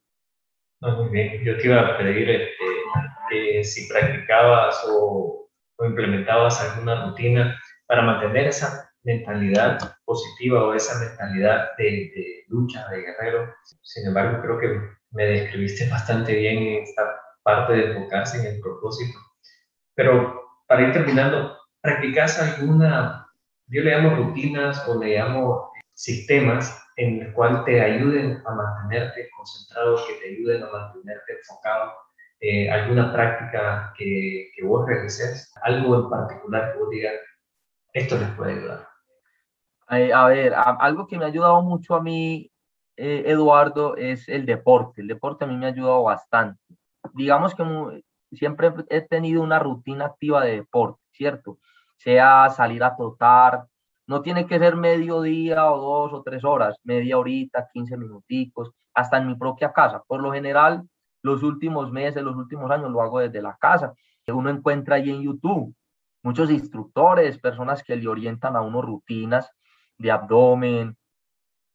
yo 0.80 1.56
te 1.56 1.64
iba 1.64 1.80
a 1.80 1.96
pedir 1.96 2.28
este, 2.28 3.62
si 3.62 3.88
practicabas 3.88 4.84
o, 4.90 5.48
implementabas 5.78 6.60
alguna 6.60 7.06
rutina 7.06 7.56
para 7.86 8.02
mantener 8.02 8.48
esa 8.48 8.85
mentalidad 9.06 9.78
positiva 10.04 10.64
o 10.64 10.74
esa 10.74 10.98
mentalidad 10.98 11.68
de, 11.78 11.84
de, 11.84 12.44
lucha, 12.48 12.88
de 12.88 13.02
guerrero. 13.02 13.54
Sin 13.82 14.06
embargo, 14.06 14.42
creo 14.42 14.58
que 14.58 14.80
me 15.12 15.24
describiste 15.24 15.88
bastante 15.90 16.34
bien 16.34 16.58
en 16.58 16.82
esta 16.82 17.02
parte 17.42 17.72
de 17.74 17.92
enfocarse 17.92 18.40
en 18.40 18.54
el 18.56 18.60
propósito. 18.60 19.18
Pero 19.94 20.42
para 20.66 20.82
ir 20.82 20.92
terminando, 20.92 21.56
¿practicas 21.80 22.40
alguna, 22.40 23.28
yo 23.68 23.82
le 23.82 23.92
llamo 23.92 24.16
rutinas 24.16 24.86
o 24.88 25.00
le 25.00 25.16
llamo 25.16 25.70
sistemas 25.94 26.82
en 26.96 27.22
el 27.22 27.32
cual 27.32 27.64
te 27.64 27.80
ayuden 27.80 28.42
a 28.44 28.54
mantenerte 28.54 29.28
concentrado, 29.36 29.96
que 30.06 30.14
te 30.14 30.34
ayuden 30.34 30.64
a 30.64 30.70
mantenerte 30.70 31.32
enfocado 31.32 31.92
eh, 32.40 32.68
alguna 32.68 33.12
práctica 33.12 33.94
que, 33.96 34.50
que, 34.54 34.64
vos 34.64 34.86
realices, 34.86 35.52
algo 35.62 36.02
en 36.02 36.10
particular 36.10 36.72
que 36.72 36.78
vos 36.78 36.90
digas, 36.90 37.14
esto 37.92 38.18
les 38.18 38.28
puede 38.30 38.52
ayudar. 38.52 38.95
A 39.86 40.26
ver, 40.28 40.54
algo 40.54 41.06
que 41.06 41.18
me 41.18 41.24
ha 41.24 41.28
ayudado 41.28 41.62
mucho 41.62 41.94
a 41.94 42.02
mí, 42.02 42.50
eh, 42.96 43.24
Eduardo, 43.26 43.96
es 43.96 44.28
el 44.28 44.46
deporte. 44.46 45.02
El 45.02 45.08
deporte 45.08 45.44
a 45.44 45.48
mí 45.48 45.56
me 45.56 45.66
ha 45.66 45.70
ayudado 45.70 46.02
bastante. 46.02 46.60
Digamos 47.14 47.54
que 47.54 47.64
siempre 48.32 48.72
he 48.90 49.02
tenido 49.02 49.42
una 49.42 49.58
rutina 49.58 50.06
activa 50.06 50.44
de 50.44 50.56
deporte, 50.56 51.00
¿cierto? 51.12 51.58
Sea 51.96 52.50
salir 52.50 52.82
a 52.84 52.96
trotar, 52.96 53.66
no 54.06 54.22
tiene 54.22 54.46
que 54.46 54.58
ser 54.58 54.76
medio 54.76 55.22
día 55.22 55.70
o 55.70 55.80
dos 55.80 56.12
o 56.12 56.22
tres 56.22 56.44
horas, 56.44 56.78
media 56.84 57.18
horita, 57.18 57.68
15 57.72 57.96
minuticos, 57.96 58.70
hasta 58.94 59.18
en 59.18 59.28
mi 59.28 59.34
propia 59.36 59.72
casa. 59.72 60.02
Por 60.06 60.22
lo 60.22 60.32
general, 60.32 60.88
los 61.22 61.42
últimos 61.42 61.90
meses, 61.92 62.22
los 62.22 62.36
últimos 62.36 62.70
años 62.70 62.90
lo 62.90 63.02
hago 63.02 63.20
desde 63.20 63.42
la 63.42 63.56
casa. 63.60 63.94
Uno 64.28 64.50
encuentra 64.50 64.96
ahí 64.96 65.10
en 65.10 65.22
YouTube 65.22 65.74
muchos 66.26 66.50
instructores, 66.50 67.38
personas 67.38 67.84
que 67.84 67.94
le 67.94 68.08
orientan 68.08 68.56
a 68.56 68.60
uno 68.60 68.82
rutinas 68.82 69.48
de 69.98 70.10
abdomen, 70.10 70.96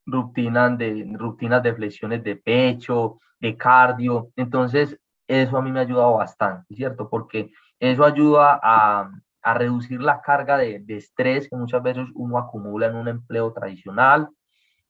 rutinas 0.05 0.77
de, 0.77 1.09
rutinas 1.13 1.63
de 1.63 1.73
flexiones 1.73 2.23
de 2.23 2.35
pecho, 2.35 3.19
de 3.39 3.57
cardio. 3.57 4.29
Entonces, 4.35 4.97
eso 5.27 5.57
a 5.57 5.61
mí 5.61 5.71
me 5.71 5.79
ha 5.79 5.83
ayudado 5.83 6.13
bastante, 6.13 6.75
¿cierto? 6.75 7.09
Porque 7.09 7.51
eso 7.79 8.03
ayuda 8.03 8.59
a, 8.61 9.11
a 9.41 9.53
reducir 9.53 10.01
la 10.01 10.21
carga 10.21 10.57
de, 10.57 10.79
de, 10.79 10.97
estrés 10.97 11.49
que 11.49 11.55
muchas 11.55 11.81
veces 11.81 12.07
uno 12.15 12.37
acumula 12.37 12.87
en 12.87 12.95
un 12.95 13.07
empleo 13.07 13.51
tradicional 13.53 14.29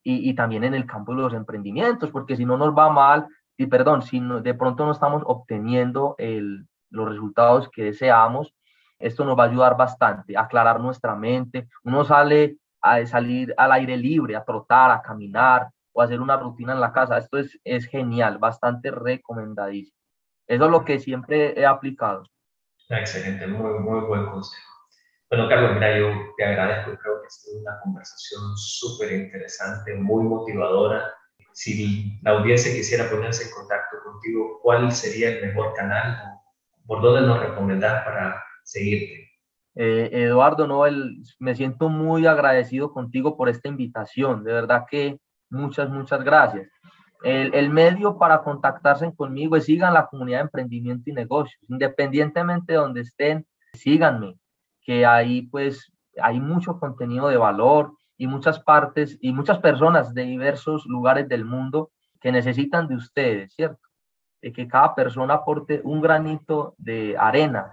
y, 0.04 0.30
y 0.30 0.34
también 0.34 0.64
en 0.64 0.74
el 0.74 0.86
campo 0.86 1.14
de 1.14 1.22
los 1.22 1.34
emprendimientos, 1.34 2.12
porque 2.12 2.36
si 2.36 2.46
no 2.46 2.58
nos 2.58 2.76
va 2.76 2.90
mal, 2.90 3.28
y 3.58 3.68
perdón, 3.68 4.02
si 4.02 4.20
de 4.20 4.54
pronto 4.56 4.86
no 4.86 4.92
estamos 4.92 5.22
obteniendo 5.26 6.16
el, 6.18 6.68
los 6.90 7.10
resultados 7.10 7.70
que 7.70 7.86
deseamos, 7.86 8.54
esto 9.00 9.26
nos 9.26 9.38
va 9.38 9.44
a 9.44 9.48
ayudar 9.48 9.78
bastante 9.78 10.38
aclarar 10.38 10.80
nuestra 10.80 11.16
mente. 11.16 11.68
Uno 11.84 12.04
sale 12.04 12.58
a 12.82 13.06
salir 13.06 13.54
al 13.58 13.72
aire 13.72 13.98
libre, 13.98 14.36
a 14.36 14.44
trotar, 14.44 14.92
a 14.92 15.02
caminar 15.02 15.70
o 15.94 16.02
a 16.02 16.06
hacer 16.06 16.20
una 16.20 16.38
rutina 16.38 16.74
en 16.74 16.80
la 16.80 16.92
casa. 16.92 17.18
Esto 17.18 17.38
es, 17.38 17.60
es 17.64 17.86
genial, 17.86 18.38
bastante 18.38 18.92
recomendadísimo. 18.92 19.98
Eso 20.48 20.66
es 20.66 20.72
lo 20.72 20.84
que 20.84 21.00
siempre 21.00 21.60
he 21.60 21.66
aplicado. 21.66 22.24
Excelente, 22.90 23.48
muy, 23.48 23.80
muy 23.80 24.02
buen 24.02 24.26
consejo. 24.26 24.72
Bueno, 25.30 25.48
Carlos, 25.48 25.76
mira, 25.76 25.98
yo 25.98 26.10
te 26.36 26.44
agradezco, 26.44 26.98
creo 27.02 27.22
que 27.22 27.28
es 27.28 27.58
una 27.62 27.80
conversación 27.84 28.58
súper 28.58 29.14
interesante, 29.14 29.96
muy 29.96 30.24
motivadora 30.26 31.14
si 31.54 32.20
la 32.22 32.32
audiencia 32.32 32.74
quisiera 32.74 33.10
ponerse 33.10 33.44
en 33.44 33.52
contacto 33.52 33.98
contigo, 34.04 34.60
¿cuál 34.62 34.92
sería 34.92 35.30
el 35.30 35.48
mejor 35.48 35.74
canal? 35.74 36.40
¿Por 36.86 37.02
dónde 37.02 37.28
nos 37.28 37.40
recomendás 37.40 38.04
para 38.04 38.44
seguirte? 38.64 39.21
Eh, 39.76 40.10
Eduardo 40.12 40.68
Noel, 40.68 41.24
me 41.40 41.56
siento 41.56 41.90
muy 41.90 42.28
agradecido 42.28 42.92
contigo 42.92 43.38
por 43.38 43.50
esta 43.50 43.70
invitación. 43.70 44.44
De 44.44 44.54
verdad 44.54 44.86
que 44.90 45.20
muchas, 45.50 45.90
muchas 45.90 46.24
gracias. 46.24 46.70
El, 47.24 47.54
el, 47.54 47.70
medio 47.70 48.18
para 48.18 48.42
contactarse 48.42 49.14
conmigo 49.16 49.56
es 49.56 49.66
sigan 49.66 49.94
la 49.94 50.08
comunidad 50.08 50.40
de 50.40 50.44
emprendimiento 50.44 51.10
y 51.10 51.14
negocios. 51.14 51.62
Independientemente 51.70 52.74
de 52.74 52.80
donde 52.80 53.02
estén, 53.02 53.46
síganme, 53.74 54.38
que 54.82 55.06
ahí 55.06 55.44
pues 55.44 55.92
hay 56.22 56.40
mucho 56.40 56.80
contenido 56.80 57.30
de 57.30 57.38
valor 57.38 57.94
y 58.18 58.28
muchas 58.28 58.60
partes 58.60 59.18
y 59.22 59.32
muchas 59.32 59.60
personas 59.60 60.14
de 60.14 60.24
diversos 60.24 60.86
lugares 60.86 61.30
del 61.30 61.46
mundo 61.46 61.92
que 62.20 62.32
necesitan 62.32 62.88
de 62.88 62.96
ustedes, 62.96 63.54
¿cierto? 63.54 63.80
Que 64.42 64.68
cada 64.68 64.96
persona 64.96 65.36
aporte 65.36 65.82
un 65.84 66.02
granito 66.02 66.74
de 66.78 67.16
arena 67.18 67.72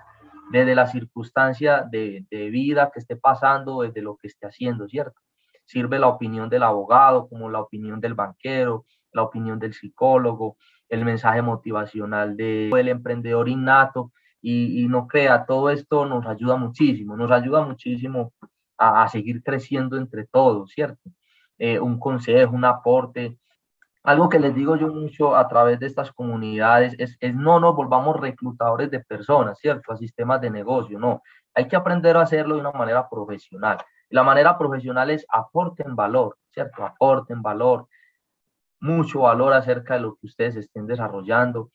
desde 0.50 0.74
la 0.74 0.86
circunstancia 0.86 1.86
de, 1.90 2.26
vida 2.30 2.90
que 2.92 3.00
esté 3.00 3.16
pasando, 3.16 3.82
desde 3.82 4.02
lo 4.02 4.16
que 4.16 4.28
esté 4.28 4.46
haciendo, 4.46 4.88
¿cierto? 4.88 5.20
Sirve 5.64 5.98
la 5.98 6.08
opinión 6.08 6.48
del 6.48 6.62
abogado 6.62 7.28
como 7.28 7.50
la 7.50 7.60
opinión 7.60 8.00
del 8.00 8.14
banquero, 8.14 8.86
la 9.12 9.22
opinión 9.22 9.58
del 9.58 9.74
psicólogo, 9.74 10.56
el 10.88 11.04
mensaje 11.04 11.42
motivacional 11.42 12.36
de, 12.36 12.70
del 12.72 12.88
emprendedor 12.88 13.48
innato 13.48 14.12
y, 14.40 14.86
no 14.88 15.06
crea, 15.06 15.44
todo 15.44 15.68
esto 15.68 16.06
nos 16.06 16.24
ayuda 16.26 16.56
muchísimo, 16.56 17.16
nos 17.16 17.30
ayuda 17.30 17.62
muchísimo 17.62 18.32
a, 18.78 19.02
a 19.02 19.08
seguir 19.08 19.42
creciendo 19.42 19.96
entre 19.96 20.26
todos, 20.26 20.70
¿cierto? 20.70 21.10
Eh, 21.58 21.78
un 21.80 21.98
consejo, 21.98 22.54
un 22.54 22.64
aporte. 22.64 23.36
Algo 24.04 24.28
que 24.28 24.38
les 24.38 24.54
digo 24.54 24.76
yo 24.76 24.88
mucho 24.88 25.36
a 25.36 25.48
través 25.48 25.80
de 25.80 25.86
estas 25.86 26.12
comunidades 26.12 26.94
es, 26.98 27.16
es 27.20 27.34
no 27.34 27.60
nos 27.60 27.74
volvamos 27.74 28.18
reclutadores 28.18 28.90
de 28.90 29.00
personas, 29.00 29.58
¿cierto? 29.58 29.92
A 29.92 29.96
sistemas 29.96 30.40
de 30.40 30.50
negocio, 30.50 30.98
no. 30.98 31.22
Hay 31.54 31.68
que 31.68 31.76
aprender 31.76 32.16
a 32.16 32.22
hacerlo 32.22 32.54
de 32.54 32.60
una 32.60 32.72
manera 32.72 33.08
profesional. 33.08 33.78
La 34.10 34.22
manera 34.22 34.56
profesional 34.56 35.10
es 35.10 35.26
aporten 35.28 35.94
valor, 35.94 36.38
¿cierto? 36.50 36.84
Aporten 36.84 37.42
valor, 37.42 37.88
mucho 38.80 39.20
valor 39.20 39.52
acerca 39.52 39.94
de 39.94 40.00
lo 40.00 40.16
que 40.16 40.26
ustedes 40.26 40.56
estén 40.56 40.86
desarrollando. 40.86 41.70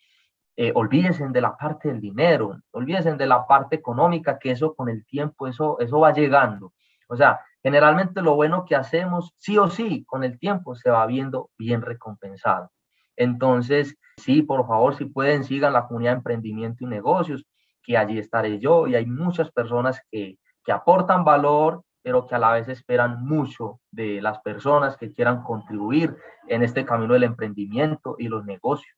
Eh, 0.55 0.71
olvídense 0.75 1.27
de 1.27 1.41
la 1.41 1.55
parte 1.57 1.89
del 1.89 1.99
dinero, 1.99 2.57
olvídense 2.71 3.13
de 3.15 3.25
la 3.25 3.45
parte 3.45 3.75
económica, 3.75 4.39
que 4.39 4.51
eso 4.51 4.75
con 4.75 4.89
el 4.89 5.05
tiempo, 5.05 5.47
eso, 5.47 5.79
eso 5.79 5.99
va 5.99 6.13
llegando. 6.13 6.73
O 7.07 7.15
sea, 7.15 7.39
generalmente 7.63 8.21
lo 8.21 8.35
bueno 8.35 8.65
que 8.65 8.75
hacemos, 8.75 9.33
sí 9.37 9.57
o 9.57 9.69
sí, 9.69 10.03
con 10.05 10.23
el 10.23 10.37
tiempo 10.37 10.75
se 10.75 10.91
va 10.91 11.05
viendo 11.07 11.49
bien 11.57 11.81
recompensado. 11.81 12.71
Entonces, 13.15 13.95
sí, 14.17 14.41
por 14.41 14.67
favor, 14.67 14.95
si 14.95 15.05
pueden, 15.05 15.45
sigan 15.45 15.73
la 15.73 15.87
comunidad 15.87 16.11
de 16.11 16.17
emprendimiento 16.17 16.83
y 16.83 16.87
negocios, 16.87 17.45
que 17.81 17.97
allí 17.97 18.19
estaré 18.19 18.59
yo 18.59 18.87
y 18.87 18.95
hay 18.95 19.05
muchas 19.05 19.51
personas 19.51 20.01
que, 20.11 20.37
que 20.63 20.71
aportan 20.71 21.23
valor, 21.23 21.83
pero 22.01 22.27
que 22.27 22.35
a 22.35 22.39
la 22.39 22.51
vez 22.51 22.67
esperan 22.67 23.23
mucho 23.23 23.79
de 23.91 24.21
las 24.21 24.39
personas 24.41 24.97
que 24.97 25.13
quieran 25.13 25.41
contribuir 25.43 26.15
en 26.47 26.63
este 26.63 26.85
camino 26.85 27.13
del 27.13 27.23
emprendimiento 27.23 28.15
y 28.19 28.27
los 28.27 28.45
negocios. 28.45 28.97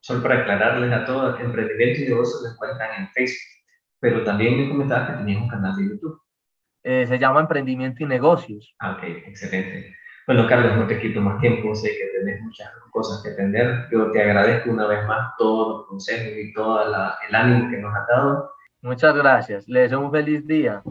Solo 0.00 0.22
para 0.22 0.40
aclararles 0.40 0.92
a 0.92 1.04
todos, 1.04 1.40
emprendimiento 1.40 2.00
y 2.00 2.08
negocios 2.08 2.42
se 2.42 2.52
encuentran 2.52 3.02
en 3.02 3.08
Facebook, 3.10 3.64
pero 4.00 4.24
también 4.24 4.58
me 4.58 4.68
comentabas 4.68 5.10
que 5.10 5.16
tenías 5.18 5.42
un 5.42 5.48
canal 5.48 5.76
de 5.76 5.88
YouTube. 5.88 6.21
Eh, 6.84 7.06
se 7.06 7.18
llama 7.18 7.40
Emprendimiento 7.40 8.02
y 8.02 8.06
Negocios. 8.06 8.74
Ok, 8.82 9.02
excelente. 9.26 9.94
Bueno, 10.26 10.46
Carlos, 10.48 10.76
no 10.76 10.86
te 10.86 11.00
quito 11.00 11.20
más 11.20 11.40
tiempo, 11.40 11.74
sé 11.74 11.88
que 11.88 12.18
tenés 12.18 12.40
muchas 12.42 12.70
cosas 12.90 13.22
que 13.22 13.30
atender. 13.30 13.88
Yo 13.90 14.10
te 14.12 14.22
agradezco 14.22 14.70
una 14.70 14.86
vez 14.86 15.04
más 15.06 15.32
todos 15.36 15.68
los 15.68 15.86
consejos 15.88 16.32
y 16.36 16.52
todo 16.52 16.82
el 17.28 17.34
ánimo 17.34 17.70
que 17.70 17.78
nos 17.78 17.94
has 17.94 18.06
dado. 18.06 18.52
Muchas 18.82 19.14
gracias, 19.14 19.68
les 19.68 19.84
deseo 19.84 20.00
un 20.00 20.12
feliz 20.12 20.46
día. 20.46 20.82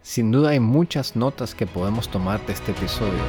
Sin 0.00 0.32
duda 0.32 0.50
hay 0.50 0.60
muchas 0.60 1.14
notas 1.14 1.54
que 1.54 1.66
podemos 1.66 2.08
tomar 2.08 2.40
de 2.46 2.52
este 2.54 2.72
episodio. 2.72 3.22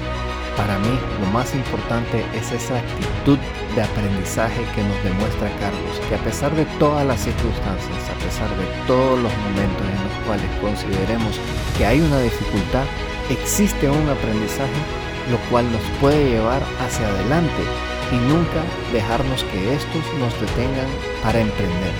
Para 0.57 0.77
mí 0.79 0.99
lo 1.19 1.31
más 1.31 1.53
importante 1.55 2.23
es 2.35 2.51
esa 2.51 2.77
actitud 2.77 3.37
de 3.75 3.81
aprendizaje 3.81 4.61
que 4.75 4.83
nos 4.83 5.03
demuestra 5.03 5.49
Carlos, 5.59 5.99
que 6.09 6.15
a 6.15 6.23
pesar 6.23 6.51
de 6.55 6.65
todas 6.77 7.05
las 7.05 7.19
circunstancias, 7.19 8.09
a 8.09 8.23
pesar 8.23 8.49
de 8.49 8.65
todos 8.87 9.19
los 9.19 9.31
momentos 9.37 9.87
en 9.87 10.03
los 10.03 10.12
cuales 10.25 10.49
consideremos 10.61 11.39
que 11.77 11.85
hay 11.85 12.01
una 12.01 12.19
dificultad, 12.19 12.85
existe 13.29 13.89
un 13.89 14.09
aprendizaje 14.09 15.03
lo 15.31 15.37
cual 15.49 15.71
nos 15.71 15.81
puede 16.01 16.31
llevar 16.31 16.61
hacia 16.79 17.07
adelante 17.07 17.63
y 18.11 18.15
nunca 18.15 18.63
dejarnos 18.91 19.43
que 19.45 19.73
estos 19.73 20.03
nos 20.19 20.33
detengan 20.39 20.87
para 21.21 21.39
emprender. 21.39 21.93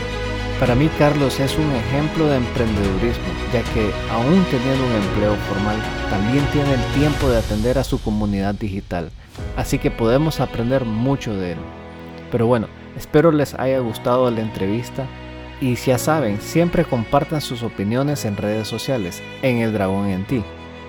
Para 0.60 0.76
mí 0.76 0.90
Carlos 0.98 1.40
es 1.40 1.58
un 1.58 1.72
ejemplo 1.72 2.28
de 2.28 2.38
emprendedurismo, 2.38 3.26
ya 3.52 3.64
que 3.74 3.92
aún 4.12 4.46
teniendo 4.50 4.86
un 4.86 4.94
empleo 4.94 5.36
formal, 5.50 5.78
también 6.10 6.46
tiene 6.52 6.74
el 6.74 7.00
tiempo 7.00 7.30
de 7.30 7.38
atender 7.38 7.78
a 7.78 7.84
su 7.84 8.02
comunidad 8.02 8.56
digital, 8.56 9.10
así 9.58 9.80
que 9.80 9.92
podemos 9.92 10.40
aprender 10.40 10.86
mucho 10.86 11.36
de 11.36 11.54
él. 11.54 11.58
Pero 12.32 12.48
bueno, 12.48 12.68
espero 12.96 13.32
les 13.32 13.56
haya 13.56 13.80
gustado 13.80 14.30
la 14.32 14.42
entrevista 14.42 15.08
y 15.62 15.76
ya 15.76 15.98
saben, 15.98 16.42
siempre 16.42 16.86
compartan 16.86 17.42
sus 17.42 17.64
opiniones 17.64 18.26
en 18.26 18.38
redes 18.38 18.68
sociales, 18.68 19.22
en 19.42 19.58
El 19.58 19.74
Dragón 19.74 20.10
en 20.10 20.26
ti. 20.26 20.44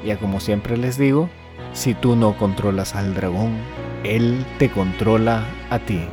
Ya 0.04 0.16
como 0.18 0.40
siempre 0.40 0.76
les 0.76 0.98
digo, 0.98 1.28
si 1.72 1.94
tú 1.94 2.16
no 2.16 2.36
controlas 2.36 2.94
al 2.94 3.14
dragón, 3.14 3.56
él 4.04 4.44
te 4.58 4.70
controla 4.70 5.44
a 5.70 5.78
ti. 5.78 6.06